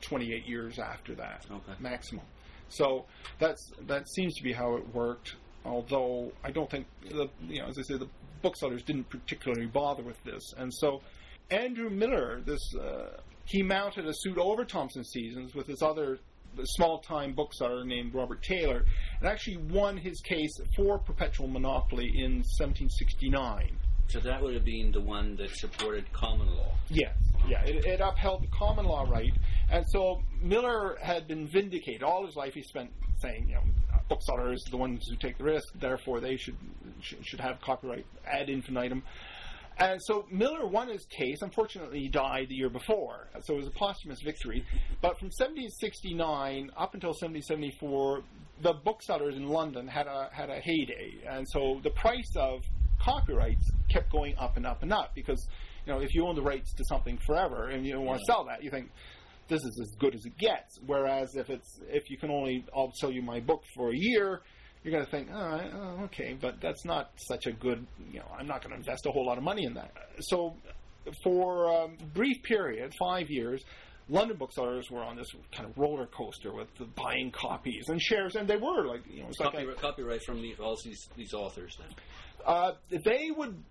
[0.01, 1.73] 28 years after that okay.
[1.79, 2.25] maximum.
[2.69, 3.05] So
[3.39, 5.35] that's that seems to be how it worked.
[5.65, 8.09] Although I don't think the you know as I say the
[8.41, 11.01] booksellers didn't particularly bother with this, and so
[11.49, 16.19] Andrew Miller, this uh, he mounted a suit over Thomson Seasons with his other
[16.63, 18.85] small time bookseller named Robert Taylor,
[19.19, 23.77] and actually won his case for perpetual monopoly in 1769.
[24.07, 26.71] So that would have been the one that supported common law.
[26.89, 27.15] Yes,
[27.47, 29.33] yeah, it, it upheld the common law right,
[29.71, 32.03] and so Miller had been vindicated.
[32.03, 33.63] All his life he spent saying, you know,
[34.09, 36.57] booksellers are the ones who take the risk, therefore they should
[36.99, 39.03] should, should have copyright ad infinitum.
[39.77, 41.41] And so Miller won his case.
[41.41, 44.63] Unfortunately, he died the year before, so it was a posthumous victory.
[45.01, 48.21] But from 1769 up until 1774,
[48.61, 52.61] the booksellers in London had a had a heyday, and so the price of
[53.01, 55.47] copyrights kept going up and up and up because
[55.85, 58.25] you know if you own the rights to something forever and you don't want to
[58.25, 58.89] sell that, you think
[59.49, 60.79] this is as good as it gets.
[60.85, 64.41] Whereas if it's if you can only I'll sell you my book for a year,
[64.83, 68.47] you're going to think, oh, okay, but that's not such a good, you know, I'm
[68.47, 69.91] not going to invest a whole lot of money in that.
[70.19, 70.55] So
[71.23, 73.63] for a brief period, five years,
[74.09, 78.35] London booksellers were on this kind of roller coaster with the buying copies and shares,
[78.35, 81.33] and they were like, you know, it's copyright, like copyright from the, all these these
[81.33, 81.77] authors.
[81.79, 81.87] Then
[82.45, 82.71] uh,
[83.05, 83.63] they would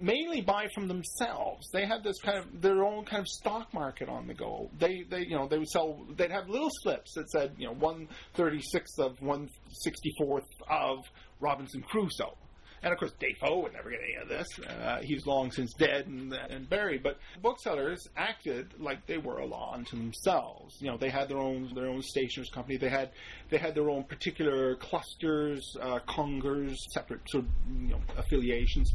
[0.00, 1.68] mainly buy from themselves.
[1.72, 4.70] They had this kind of their own kind of stock market on the go.
[4.78, 6.04] They they you know they would sell.
[6.16, 10.46] They'd have little slips that said you know one thirty sixth of one sixty fourth
[10.68, 10.98] of
[11.40, 12.36] Robinson Crusoe.
[12.82, 14.46] And of course, Defoe would never get any of this.
[14.58, 17.02] Uh, he's long since dead and, and buried.
[17.02, 20.76] But booksellers acted like they were a law unto themselves.
[20.80, 22.78] You know, they had their own their own stationers company.
[22.78, 23.10] They had
[23.50, 28.90] they had their own particular clusters, uh, congers, separate sort of you know, affiliations.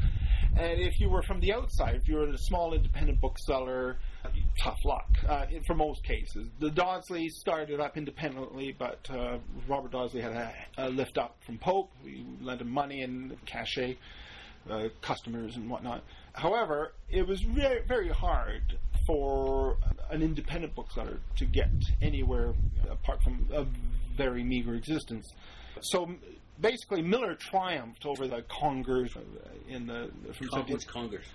[0.58, 3.98] And if you were from the outside, if you were a small independent bookseller,
[4.58, 6.48] tough luck uh, for most cases.
[6.60, 11.58] The Dodsley started up independently, but uh, Robert Dodsley had a, a, lift up from
[11.58, 11.92] Pope.
[12.04, 13.98] We lent him money and cachet,
[14.70, 16.04] uh, customers and whatnot.
[16.34, 19.78] However, it was very, very hard for
[20.10, 21.70] an independent bookseller to get
[22.02, 22.54] anywhere
[22.90, 23.66] apart from a
[24.18, 25.34] very meager existence.
[25.82, 26.10] So
[26.60, 29.16] basically, Miller triumphed over the Congers
[29.68, 31.26] in the from Con- What's Congers?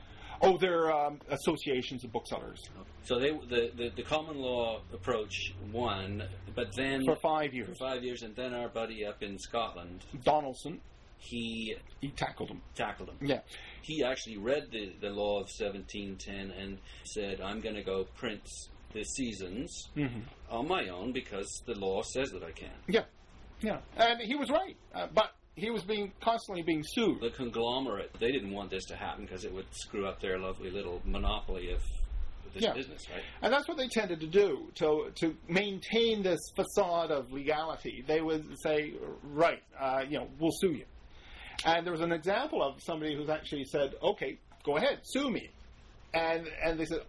[0.42, 2.68] Oh, they're um, associations of booksellers
[3.05, 6.22] So they the, the, the common law approach won,
[6.55, 7.79] but then for five for years.
[7.79, 10.81] five years, and then our buddy up in Scotland, Donaldson,
[11.18, 12.62] he he tackled them.
[12.74, 13.16] tackled him.
[13.20, 13.40] Yeah.
[13.83, 18.42] He actually read the, the law of 1710 and said, I'm going to go print
[18.92, 20.07] the seasons hmm
[20.50, 22.70] on my own because the law says that I can.
[22.88, 23.05] Yeah,
[23.61, 27.20] yeah, and he was right, uh, but he was being constantly being sued.
[27.20, 30.70] The conglomerate, they didn't want this to happen because it would screw up their lovely
[30.70, 31.82] little monopoly of
[32.54, 32.72] this Yeah.
[32.72, 33.22] business, right?
[33.42, 38.02] And that's what they tended to do to to maintain this facade of legality.
[38.06, 40.86] They would say, "Right, uh, you know, we'll sue you."
[41.64, 45.50] And there was an example of somebody who's actually said, "Okay, go ahead, sue me,"
[46.14, 47.02] and and they said,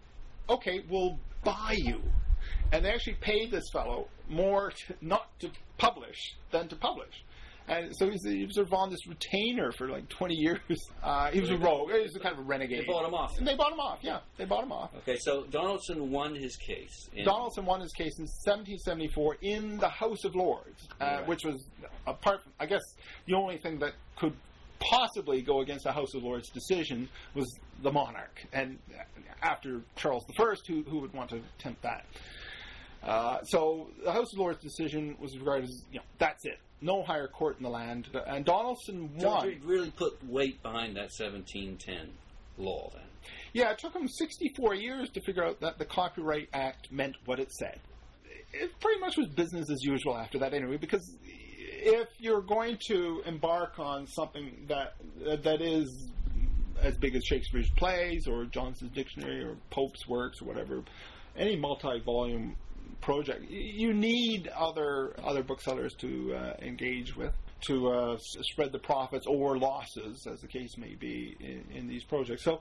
[0.48, 2.00] "Okay, we'll buy you."
[2.72, 7.24] And they actually paid this fellow more to, not to publish than to publish.
[7.78, 10.58] And so he's, he was sort of on this retainer for like 20 years.
[11.02, 11.90] Uh, he was a rogue.
[11.90, 12.82] He was a kind of a renegade.
[12.82, 13.36] They bought him off.
[13.36, 14.20] And they bought him off, yeah.
[14.36, 14.90] They bought him off.
[14.98, 17.08] Okay, so Donaldson won his case.
[17.24, 21.26] Donaldson won his case in 1774 in the House of Lords, uh, Right.
[21.26, 21.66] which was
[22.06, 22.42] apart.
[22.60, 22.82] I guess
[23.26, 24.34] the only thing that could
[24.78, 28.78] possibly go against the House of Lords decision was the monarch, and
[29.42, 32.04] after Charles I, who who would want to attempt that?
[33.02, 37.02] Uh, so the House of Lords decision was regarded as you know that's it, no
[37.02, 39.48] higher court in the land, and Donaldson So won.
[39.50, 42.10] he really put weight behind that 1710
[42.58, 43.02] law then.
[43.52, 47.38] Yeah, it took him 64 years to figure out that the Copyright Act meant what
[47.38, 47.78] it said.
[48.52, 53.22] It pretty much was business as usual after that, anyway, because if you're going to
[53.26, 54.94] embark on something that
[55.44, 56.08] that is
[56.80, 60.82] as big as Shakespeare's plays or Johnson's dictionary or Pope's works or whatever,
[61.36, 62.56] any multi-volume
[63.02, 69.26] project, you need other other booksellers to uh, engage with to uh, spread the profits
[69.26, 72.42] or losses, as the case may be, in, in these projects.
[72.42, 72.60] So.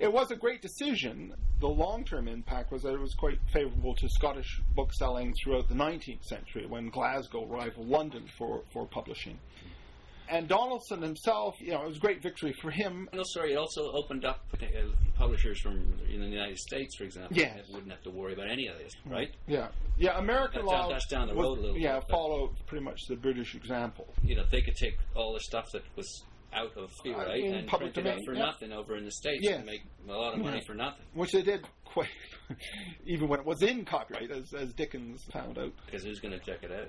[0.00, 1.34] It was a great decision.
[1.58, 5.68] The long term impact was that it was quite favorable to Scottish book selling throughout
[5.68, 9.40] the 19th century when Glasgow rivaled London for, for publishing.
[10.30, 13.08] And Donaldson himself, you know, it was a great victory for him.
[13.12, 14.66] No, sorry, it also opened up uh,
[15.16, 18.66] publishers from in the United States, for example, that wouldn't have to worry about any
[18.68, 19.10] of this, mm-hmm.
[19.10, 19.34] right?
[19.46, 20.18] Yeah, yeah.
[20.18, 22.84] American That's down- law, that's down the was- road a little yeah, bit, followed pretty
[22.84, 24.06] much the British example.
[24.22, 27.54] You know, they could take all the stuff that was out of copyright uh, in
[27.56, 28.44] and public print it out domain, for yeah.
[28.46, 29.56] nothing over in the States Yes.
[29.56, 30.64] and make a lot of money Yeah.
[30.66, 31.04] for nothing.
[31.12, 32.08] which they did quite,
[33.06, 35.72] even when it was in copyright, as, as Dickens found out.
[35.86, 36.88] Because who's going to check it out?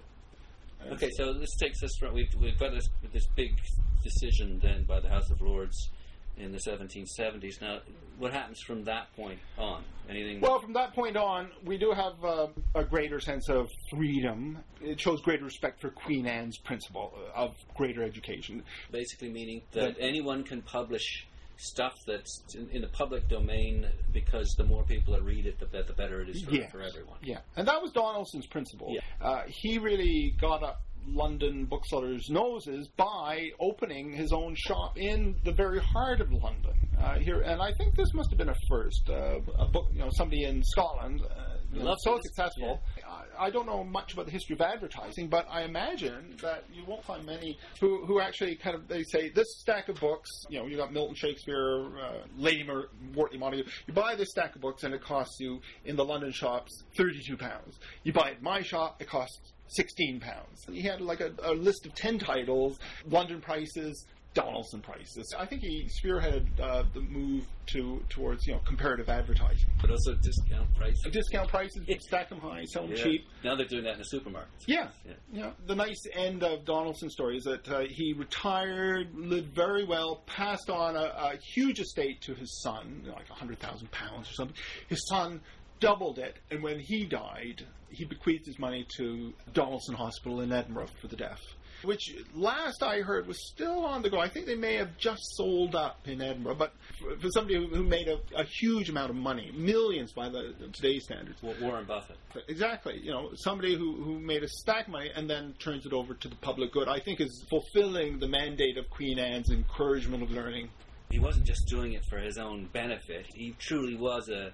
[0.92, 3.60] Okay, so this takes us from we've we've got this this big
[4.04, 5.90] decision then by the House of Lords
[6.38, 7.62] in the 1770s.
[7.62, 7.80] Now,
[8.18, 9.84] what happens from that point on?
[10.10, 10.40] Anything?
[10.40, 14.58] Well, from that point on, we do have uh, a greater sense of freedom.
[14.82, 18.64] It shows greater respect for Queen Anne's principle of greater education.
[18.90, 21.28] basically meaning that That- anyone can publish
[21.60, 25.66] stuff that's in, in the public domain because the more people that read it, the,
[25.84, 26.72] the better it is for, Yes.
[26.72, 27.18] for everyone.
[27.22, 28.94] Yeah, and that was Donaldson's principle.
[28.94, 29.02] Yeah.
[29.28, 35.52] Uh, he really got up London booksellers' noses by opening his own shop in the
[35.52, 36.74] very heart of London.
[37.02, 39.10] Uh, here, and I think this must have been a first.
[39.10, 41.22] Uh, a book, you know, somebody in Scotland.
[41.72, 42.82] You know, so successful.
[43.08, 46.84] I, I don't know much about the history of advertising, but I imagine that you
[46.86, 50.30] won't find many who, who actually kind of they say this stack of books.
[50.50, 53.68] You know, you got Milton Shakespeare, uh, Lady Mer- Wortley Montagu.
[53.88, 57.38] You buy this stack of books, and it costs you in the London shops thirty-two
[57.38, 57.80] pounds.
[58.04, 60.66] You buy it in my shop, it costs sixteen pounds.
[60.72, 64.06] He had like a, a list of ten titles, London prices.
[64.36, 65.34] Donaldson prices.
[65.38, 69.70] I think he spearheaded uh, the move to towards you know comparative advertising.
[69.82, 71.02] But also discount prices.
[71.12, 73.04] Discount prices, stack them high, sell them Yeah.
[73.04, 73.28] cheap.
[73.44, 74.66] Now they're doing that in the supermarkets.
[74.68, 74.90] Yeah.
[75.06, 75.14] Yeah.
[75.32, 75.52] Yeah.
[75.66, 80.70] The nice end of Donaldson's story is that uh, he retired, lived very well, passed
[80.70, 84.56] on a, a huge estate to his son, like a hundred thousand pounds or something.
[84.88, 85.42] His son
[85.80, 90.90] doubled it, and when he died, he bequeathed his money to Donaldson Hospital in Edinburgh
[91.02, 91.40] for the deaf.
[91.82, 94.20] Which last I heard was still on the go.
[94.20, 97.84] I think they may have just sold up in Edinburgh, but for, for somebody who,
[97.84, 102.18] made a, a huge amount of money, millions by the today's standards, Wa- Warren Buffett.
[102.50, 103.00] Exactly.
[103.02, 106.14] You know, somebody who, who made a stack of money and then turns it over
[106.16, 110.32] to the public good, I think is fulfilling the mandate of Queen Anne's encouragement of
[110.32, 110.68] learning.
[111.10, 113.26] He wasn't just doing it for his own benefit.
[113.34, 114.52] He truly was a,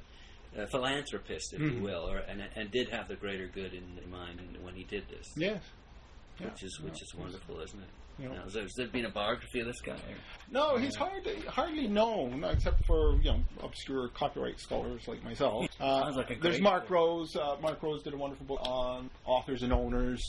[0.57, 1.75] a philanthropist, if Mhm.
[1.77, 5.07] you will, or, and, and did have the greater good in mind when he did
[5.09, 5.31] this.
[5.35, 5.61] Yes.
[6.39, 6.47] Yeah.
[6.47, 7.89] Which is which is wonderful, isn't it?
[8.17, 8.27] Yeah.
[8.29, 9.97] Now, has, there, been a biography of this guy?
[10.49, 15.67] No, he's hardly hardly known except for you know obscure copyright scholars like myself.
[15.79, 16.91] Uh, Sounds like a there's Mark book.
[16.91, 17.35] Rose.
[17.35, 20.21] Uh, Mark Rose did a wonderful book on authors and owners,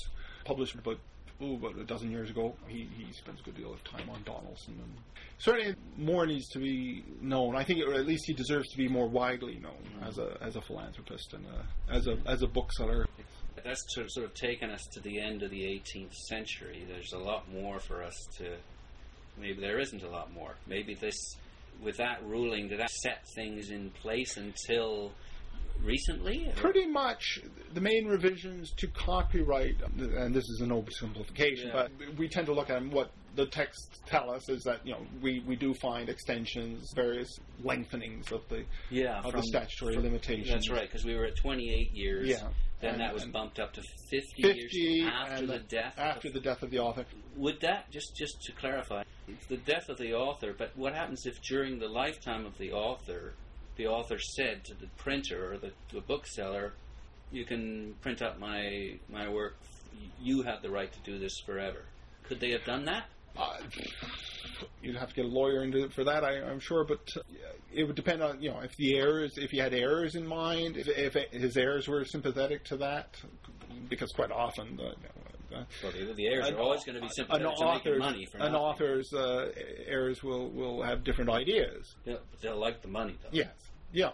[0.45, 0.99] published about
[1.41, 2.55] oh, about a dozen years ago.
[2.67, 4.75] He, he spends a good deal of time on Donaldson.
[4.83, 4.93] And
[5.39, 7.57] certainly more needs to be known.
[7.57, 10.57] I think, or at least he deserves to be more widely known as a as
[10.57, 13.07] a philanthropist and a, as a as a bookseller.
[13.65, 16.85] That's to, sort of taken us to the end of the 18th century.
[16.89, 18.57] There's a lot more for us to.
[19.39, 20.55] Maybe there isn't a lot more.
[20.67, 21.37] Maybe this,
[21.83, 25.13] with that ruling, did that set things in place until
[25.83, 26.51] recently?
[26.57, 27.41] Pretty much
[27.75, 31.73] the main revisions to copyright, and this is an oversimplification, Yeah.
[31.73, 35.07] but we tend to look at what the texts tell us is that you know
[35.21, 37.29] we, we do find extensions, various
[37.63, 40.49] lengthenings of the yeah, of from- the statutory from- limitations.
[40.49, 42.29] That's right, because we were at 28 years.
[42.29, 42.49] Yeah.
[42.81, 45.95] Then And- that was bumped up to 50, 50 years after the death.
[45.99, 47.05] after of, the death of the author.
[47.37, 50.55] would that just just to clarify, it's the death of the author?
[50.57, 53.35] But what happens if during the lifetime of the author,
[53.77, 56.73] the author said to the printer or the, the bookseller,
[57.31, 59.57] "You can print out my my work.
[60.21, 61.85] You have the right to do this forever."
[62.25, 63.05] Could they have done that?
[63.39, 63.59] Uh,
[64.83, 67.21] you'd have to get a lawyer into it for that, I, I'm sure, but uh,
[67.73, 70.77] it would depend on you know if the errors, if he had errors in mind,
[70.79, 73.15] if, if his errors were sympathetic to that,
[73.89, 74.81] because quite often.
[74.81, 77.65] Uh, uh, Well, the, the heirs an are always going to be an sympathetic to
[77.75, 78.57] making money for an nothing.
[78.57, 79.53] author's uh,
[79.87, 81.95] errors will, will have different ideas.
[82.05, 83.29] They'll, they'll like the money, though.
[83.33, 83.53] Yes,
[83.93, 84.11] yeah.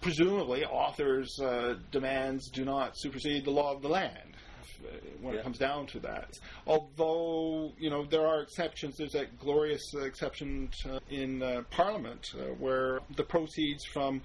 [0.00, 4.34] Presumably, authors' uh, demands do not supersede the law of the land
[4.84, 4.88] uh,
[5.20, 5.40] when Yeah.
[5.40, 6.28] it comes down to that.
[6.66, 8.96] Although, you know, there are exceptions.
[8.96, 14.20] There's that glorious uh, exception to, in uh, Parliament uh, where the proceeds from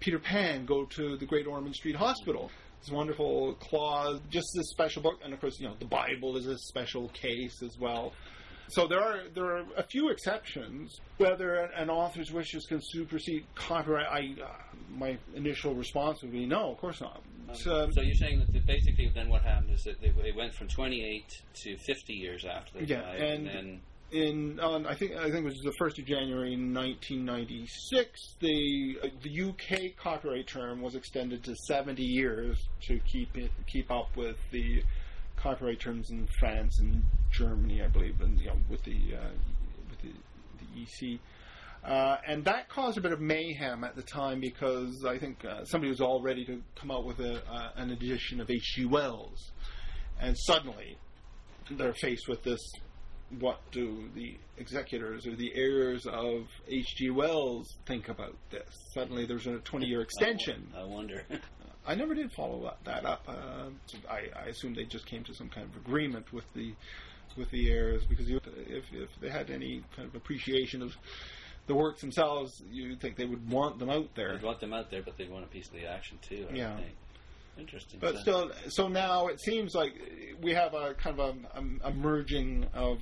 [0.00, 2.50] Peter Pan go to the Great Ormond Street Hospital.
[2.80, 6.46] This wonderful clause, just this special book, and of course, you know, the Bible is
[6.46, 8.12] a special case as well.
[8.68, 11.00] So there are there are a few exceptions.
[11.18, 14.48] Whether an author's wishes can supersede copyright, I uh,
[14.96, 17.22] my initial response would be no, of course not.
[17.46, 20.32] But, um, so you're saying that the, basically then what happened is that they, they
[20.32, 23.80] went from 28 to 50 years after they Yeah, died, and- then
[24.12, 28.36] in on I think I think it was the first of January 1996.
[28.40, 33.90] The uh, the UK copyright term was extended to 70 years to keep it keep
[33.90, 34.82] up with the
[35.42, 39.30] copyright terms in France and Germany, I believe, and you know with the uh,
[39.90, 40.12] with the,
[40.60, 41.18] the EC.
[41.84, 45.64] Uh, and that caused a bit of mayhem at the time because I think uh,
[45.64, 48.84] somebody was all ready to come out with a, uh, an edition of H.G.
[48.84, 49.50] Wells,
[50.20, 50.96] and suddenly
[51.72, 52.60] they're faced with this
[53.40, 57.10] what do the executors or the heirs of H.G.
[57.10, 58.68] Wells think about this?
[58.94, 60.68] Suddenly there's a 20 year extension.
[60.76, 61.24] I wonder.
[61.86, 63.24] I never did follow that, that up.
[63.28, 63.70] Uh,
[64.08, 66.74] I, I assume they just came to some kind of agreement with the
[67.36, 70.94] with the heirs because you, if, if they had any kind of appreciation of
[71.66, 74.32] the works themselves, you'd think they would want them out there.
[74.36, 76.46] They'd want them out there, but they'd want a piece of the action too.
[76.50, 76.76] I Yeah.
[76.76, 76.88] Think.
[77.58, 78.00] Interesting.
[78.00, 79.94] But So- still, so now it seems like
[80.42, 82.98] we have a kind of a, a, a merging of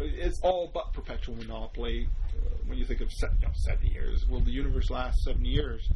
[0.00, 2.08] it's all but perpetual monopoly.
[2.36, 5.50] Uh, when you think of se- you know, seventy years, will the universe last seventy
[5.50, 5.88] years?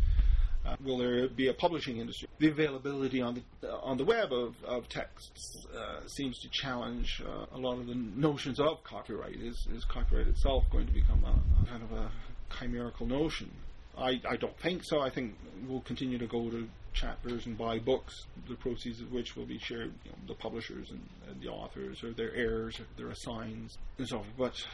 [0.66, 2.28] Uh, will there be a publishing industry?
[2.38, 7.22] The availability on the uh, on the web of, of texts uh, seems to challenge
[7.26, 9.36] uh, a lot of the notions of copyright.
[9.36, 12.10] Is is copyright itself going to become a, a kind of a
[12.58, 13.50] chimerical notion?
[13.96, 15.00] I, I don't think so.
[15.00, 15.34] I think
[15.68, 19.58] we'll continue to go to chapters and buy books, the proceeds of which will be
[19.58, 23.78] shared, you know, the publishers and, and the authors or their heirs or their assigns
[23.98, 24.32] and so forth.
[24.38, 24.66] But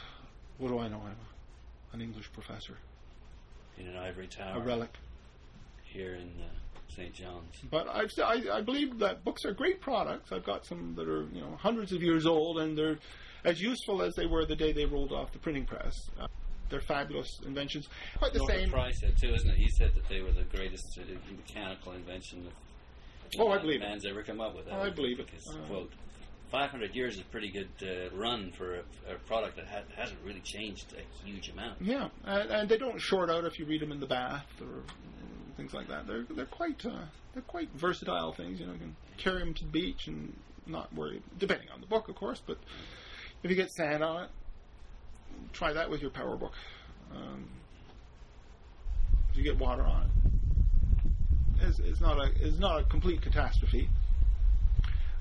[0.59, 1.03] what do I know?
[1.05, 2.77] I'm a, an English professor,
[3.79, 4.97] in an ivory tower a relic.
[5.93, 6.47] Here in uh,
[6.95, 7.13] St.
[7.13, 7.55] John's.
[7.71, 10.33] But I've, I, I believe that books are great products.
[10.33, 12.99] I've got some that are you know hundreds of years old, and they're
[13.45, 15.95] as useful as they were the day they rolled off the printing press.
[16.19, 16.27] Uh,
[16.69, 17.89] they're fabulous inventions.
[18.19, 18.71] Quite the Norman same.
[18.71, 19.57] Price said too, isn't it?
[19.57, 21.03] He said that they were the greatest uh,
[21.37, 22.53] mechanical invention that
[23.39, 23.85] Oh, I believe it.
[23.85, 24.67] man's ever come up with.
[24.67, 25.29] That Oh, I believe it.
[25.31, 25.93] His Uh, quote.
[26.51, 28.81] 500 years is a pretty good uh, run for a,
[29.13, 31.81] a product that ha- hasn't really changed a huge amount.
[31.81, 34.83] Yeah, and, and they don't short out if you read them in the bath or
[35.61, 36.07] things like that.
[36.07, 37.05] They're they're quite uh,
[37.35, 38.59] they're quite versatile things.
[38.59, 40.35] You know, you can carry them to the beach and
[40.67, 42.43] not worry, depending on the book, of course.
[42.45, 42.59] But
[43.43, 44.31] if you get sand on it,
[45.53, 46.53] try that with your PowerBook.
[47.15, 47.49] Um,
[49.31, 53.89] if you get water on it, it's, it's not a it's not a complete catastrophe.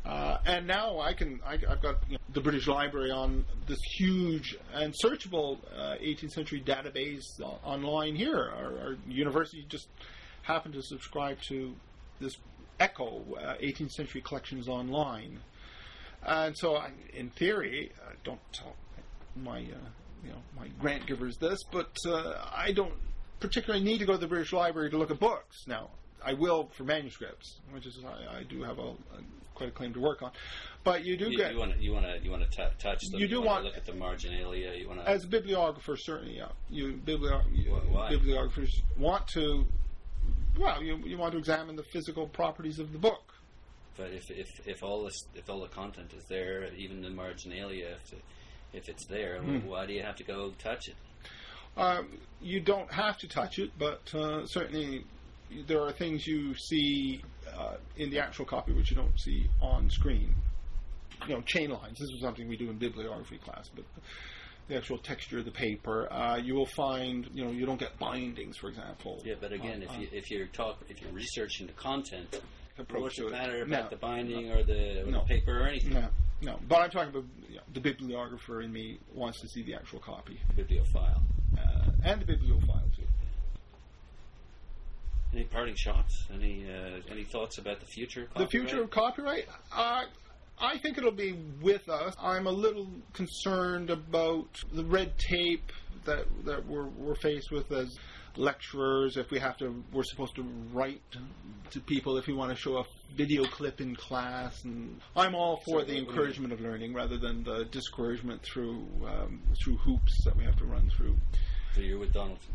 [0.06, 3.80] Uh, and now I can I, I've got you know, the British Library on this
[3.98, 7.24] huge and searchable uh, 18th century database
[7.64, 8.38] online here.
[8.38, 9.88] Our, our university just
[10.44, 11.74] happened to subscribe to
[12.20, 12.38] this
[12.80, 15.40] ECCO uh, 18th century collections online,
[16.26, 18.76] and so I, in theory, I don't tell
[19.36, 19.90] my uh,
[20.24, 22.94] you know my grant givers this, but uh, I don't
[23.40, 25.90] particularly need to go to the British Library to look at books now.
[26.24, 28.96] I will for manuscripts, which is I, I do have a, a
[29.56, 30.32] quite a claim to work on.
[30.84, 33.02] But you do You, get you want to you want to you want to touch
[33.10, 33.20] them.
[33.20, 34.74] You do wanna want- look at the marginalia.
[34.74, 36.48] You want to as a bibliographer, certainly, yeah.
[36.70, 37.74] You, biblio- you
[38.10, 39.66] bibliographers want to,
[40.60, 43.34] well, you, you want to examine the physical properties of the book.
[43.97, 47.97] But if, if, if all this if all the content is there, even the marginalia,
[48.03, 48.14] if,
[48.74, 49.68] if it's there, Hmm.
[49.68, 50.95] why do you have to go touch it?
[51.78, 52.10] Um,
[52.41, 55.05] you don't have to touch it, but uh, certainly
[55.68, 57.22] there are things you see
[57.57, 60.34] uh, in the actual copy which you don't see on screen.
[61.28, 61.99] You know, chain lines.
[61.99, 63.84] This is something we do in bibliography class, but
[64.70, 67.28] the actual texture of the paper, uh, you will find.
[67.34, 69.22] You know, you don't get bindings, for example.
[69.26, 72.39] Yeah, but again, on- if on you if you're talk if you're researching the content,
[72.78, 73.78] approach it matter No.
[73.78, 75.20] about the binding or the, or No.
[75.22, 75.93] the paper or anything?
[75.93, 76.07] No,
[76.41, 76.59] no.
[76.67, 79.99] But I'm talking about you know, the bibliographer in me wants to see the actual
[79.99, 81.24] copy, Bibliophile.
[81.57, 83.03] uh, and the bibliophile too.
[85.34, 86.26] Any parting shots?
[86.32, 88.28] Any uh, any thoughts about the future?
[88.36, 90.05] Of The future of copyright, uh,
[90.62, 92.14] I think it'll be with us.
[92.22, 95.72] I'm a little concerned about the red tape
[96.05, 97.97] that that we're, we're faced with as
[98.36, 99.18] lecturers.
[99.18, 100.43] If we have to, we're supposed to
[100.74, 101.01] write
[101.72, 102.84] to people if we want to show a
[103.16, 104.64] video clip in class.
[104.64, 107.66] And I'm all for So the what do you encouragement of learning rather than the
[107.66, 111.16] discouragement through um, through hoops that we have to run through.
[111.76, 112.53] So you're with Donaldson.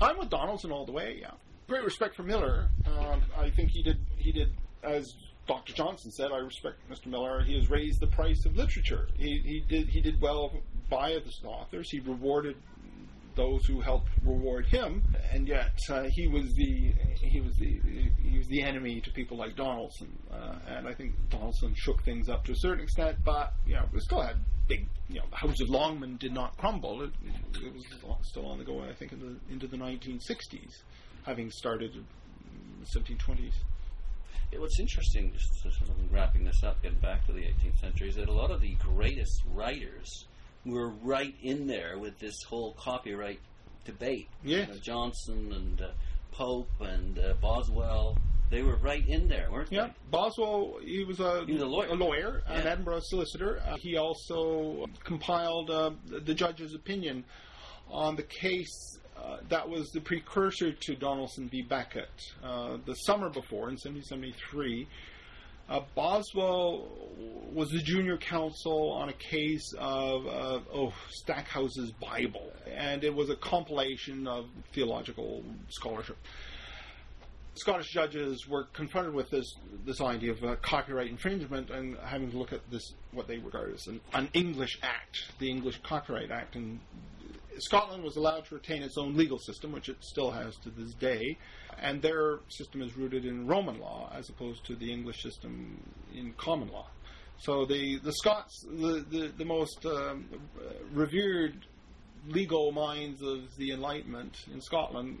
[0.00, 1.18] I'm with Donaldson all the way.
[1.20, 1.32] Yeah,
[1.68, 2.68] great respect for Miller.
[2.86, 3.98] Um, I think he did.
[4.16, 4.50] He did
[4.82, 5.12] as
[5.48, 5.72] Dr.
[5.72, 6.30] Johnson said.
[6.30, 7.06] I respect Mr.
[7.06, 7.42] Miller.
[7.42, 9.08] He has raised the price of literature.
[9.16, 9.88] He, he did.
[9.88, 10.52] He did well
[10.90, 11.90] by the authors.
[11.90, 12.56] He rewarded
[13.34, 16.92] those who helped reward him, and yet uh, he was the
[17.22, 17.80] he was the
[18.22, 20.08] he was the enemy to people like Donaldson.
[20.30, 23.84] Uh, and I think Donaldson shook things up to a certain extent, but you know,
[23.92, 24.36] we still had
[24.66, 24.86] big.
[25.08, 27.02] You know, the House of Longman did not crumble.
[27.02, 27.10] It,
[27.62, 27.84] it was
[28.22, 28.82] still on the go.
[28.82, 30.82] I think in the into the 1960s,
[31.24, 31.92] having started
[32.80, 33.54] the 1720s.
[34.52, 38.08] Yeah, what's interesting, just sort of wrapping this up, getting back to the 18th century,
[38.08, 40.26] is that a lot of the greatest writers
[40.64, 43.40] were right in there with this whole copyright
[43.84, 44.28] debate.
[44.42, 44.68] Yes.
[44.68, 45.88] You know, Johnson and uh,
[46.32, 48.16] Pope and uh, Boswell,
[48.50, 49.92] they were right in there, weren't Yeah, they?
[50.10, 50.78] Boswell.
[50.82, 52.42] He was a He was a lawyer.
[52.46, 52.70] an Yeah.
[52.72, 53.60] Edinburgh solicitor.
[53.66, 57.24] Uh, he also compiled uh, the judge's opinion
[57.90, 61.62] on the case uh, that was the precursor to Donaldson v.
[61.62, 62.08] Beckett.
[62.42, 64.86] Uh, the summer before, in 1773,
[65.68, 66.88] uh, Boswell
[67.52, 73.28] was the junior counsel on a case of uh, oh Stackhouse's Bible, and it was
[73.28, 76.16] a compilation of theological scholarship.
[77.54, 82.38] Scottish judges were confronted with this this idea of uh, copyright infringement and having to
[82.38, 86.56] look at this what they regard as an, an English act, the English Copyright Act,
[86.56, 86.78] and
[87.62, 90.94] Scotland was allowed to retain its own legal system, which it still has to this
[90.94, 91.38] day,
[91.80, 95.82] and their system is rooted in Roman law as opposed to the English system
[96.14, 96.86] in common law.
[97.40, 100.26] So the the Scots, the the, the most um,
[100.92, 101.66] revered
[102.26, 105.18] legal minds of the Enlightenment in Scotland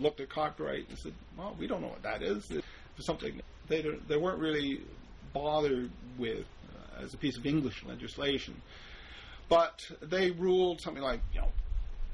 [0.00, 2.50] looked at copyright and said, "Well, we don't know what that is.
[2.50, 4.80] It's something they they weren't really
[5.32, 8.60] bothered with uh, as a piece of English legislation."
[9.48, 11.52] But they ruled something like you know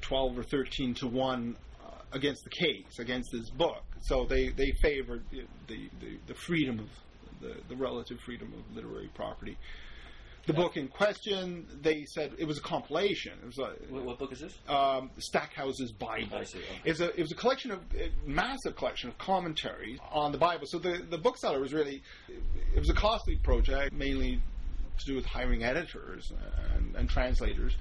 [0.07, 1.89] twelve or thirteen to one uh,
[2.19, 3.83] against the case, against this book.
[4.09, 6.89] So they they favored the the, the, the freedom of
[7.41, 9.55] the, the relative freedom of literary property.
[10.47, 13.33] The book in question, they said it was a compilation.
[13.43, 14.55] It was a, What, what book is this?
[14.69, 16.37] um, Stackhouse's Bible.
[16.37, 16.81] I see, okay.
[16.85, 20.37] It was a it was a collection of a massive collection of commentaries on the
[20.37, 20.65] Bible.
[20.65, 22.01] So the the bookseller was really
[22.73, 24.41] it was a costly project, mainly
[24.99, 26.31] to do with hiring editors
[26.75, 27.75] and, and translators.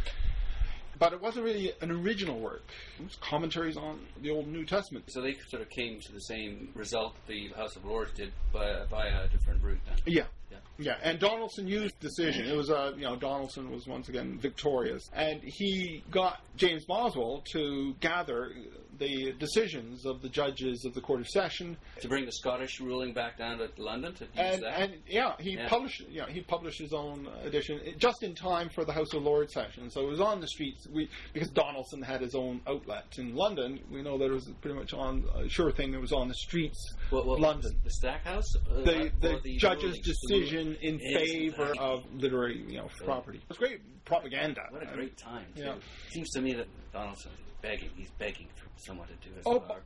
[0.98, 2.64] But it wasn't really an original work.
[2.98, 5.04] It was commentaries on the Old and New Testament.
[5.08, 8.84] So they sort of came to the same result the House of Lords did by,
[8.90, 9.96] by a different route then.
[10.06, 10.24] Yeah.
[10.50, 10.58] Yeah.
[10.78, 12.46] Yeah, and Donaldson used decision.
[12.46, 17.42] It was uh, you know Donaldson was once again victorious, and he got James Boswell
[17.52, 18.52] to gather
[18.98, 23.12] the decisions of the judges of the Court of Session, To bring the Scottish ruling
[23.12, 24.80] back down to London to and that.
[24.80, 25.68] and yeah, he Yeah.
[25.68, 29.52] published yeah he published his own edition just in time for the House of Lords
[29.52, 29.90] session.
[29.90, 30.86] So it was on the streets.
[30.92, 33.80] We because Donaldson had his own outlet in London.
[33.90, 35.94] We know that it was pretty much on sure thing.
[35.94, 36.78] It was on the streets
[37.10, 37.72] what, what, London.
[37.84, 38.56] The Stackhouse?
[38.56, 39.98] Uh, the, the, the judge's?
[40.06, 41.78] Decision in favor exactly.
[41.78, 43.38] of literary you know property.
[43.38, 44.62] It was great propaganda.
[44.70, 45.64] What a great time, too.
[45.64, 45.74] Yeah.
[46.10, 47.32] Seems to me that Donaldson
[47.62, 47.90] begging.
[47.96, 49.84] He's begging for someone to do his Oh, work.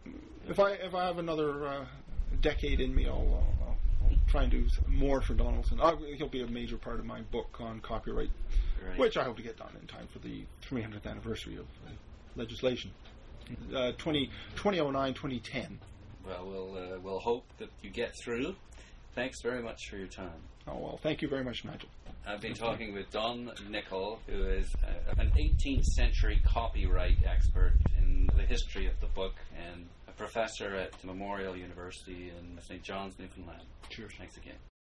[0.49, 1.85] if I if I have another uh,
[2.41, 3.79] decade in me, I'll, I'll, I'll,
[4.11, 5.81] I'll try and do more for Donaldson.
[5.81, 8.31] Uh, he'll be a major part of my book on copyright,
[8.89, 8.99] Right.
[8.99, 11.91] which I hope to get done in time for the 300th anniversary of uh,
[12.37, 12.91] legislation.
[13.75, 15.81] Uh, 20, 2009, 2010.
[16.25, 18.55] Well, we'll uh, we'll hope that you get through.
[19.15, 20.41] Thanks very much for your time.
[20.69, 21.89] Oh well, thank you very much, Nigel.
[22.27, 28.29] I've been talking with Don Nichol, who is uh, an 18th century copyright expert in
[28.37, 32.83] the history of the book and a professor at Memorial University in St.
[32.83, 33.63] John's, Newfoundland.
[33.89, 34.13] Cheers.
[34.19, 34.70] Thanks again.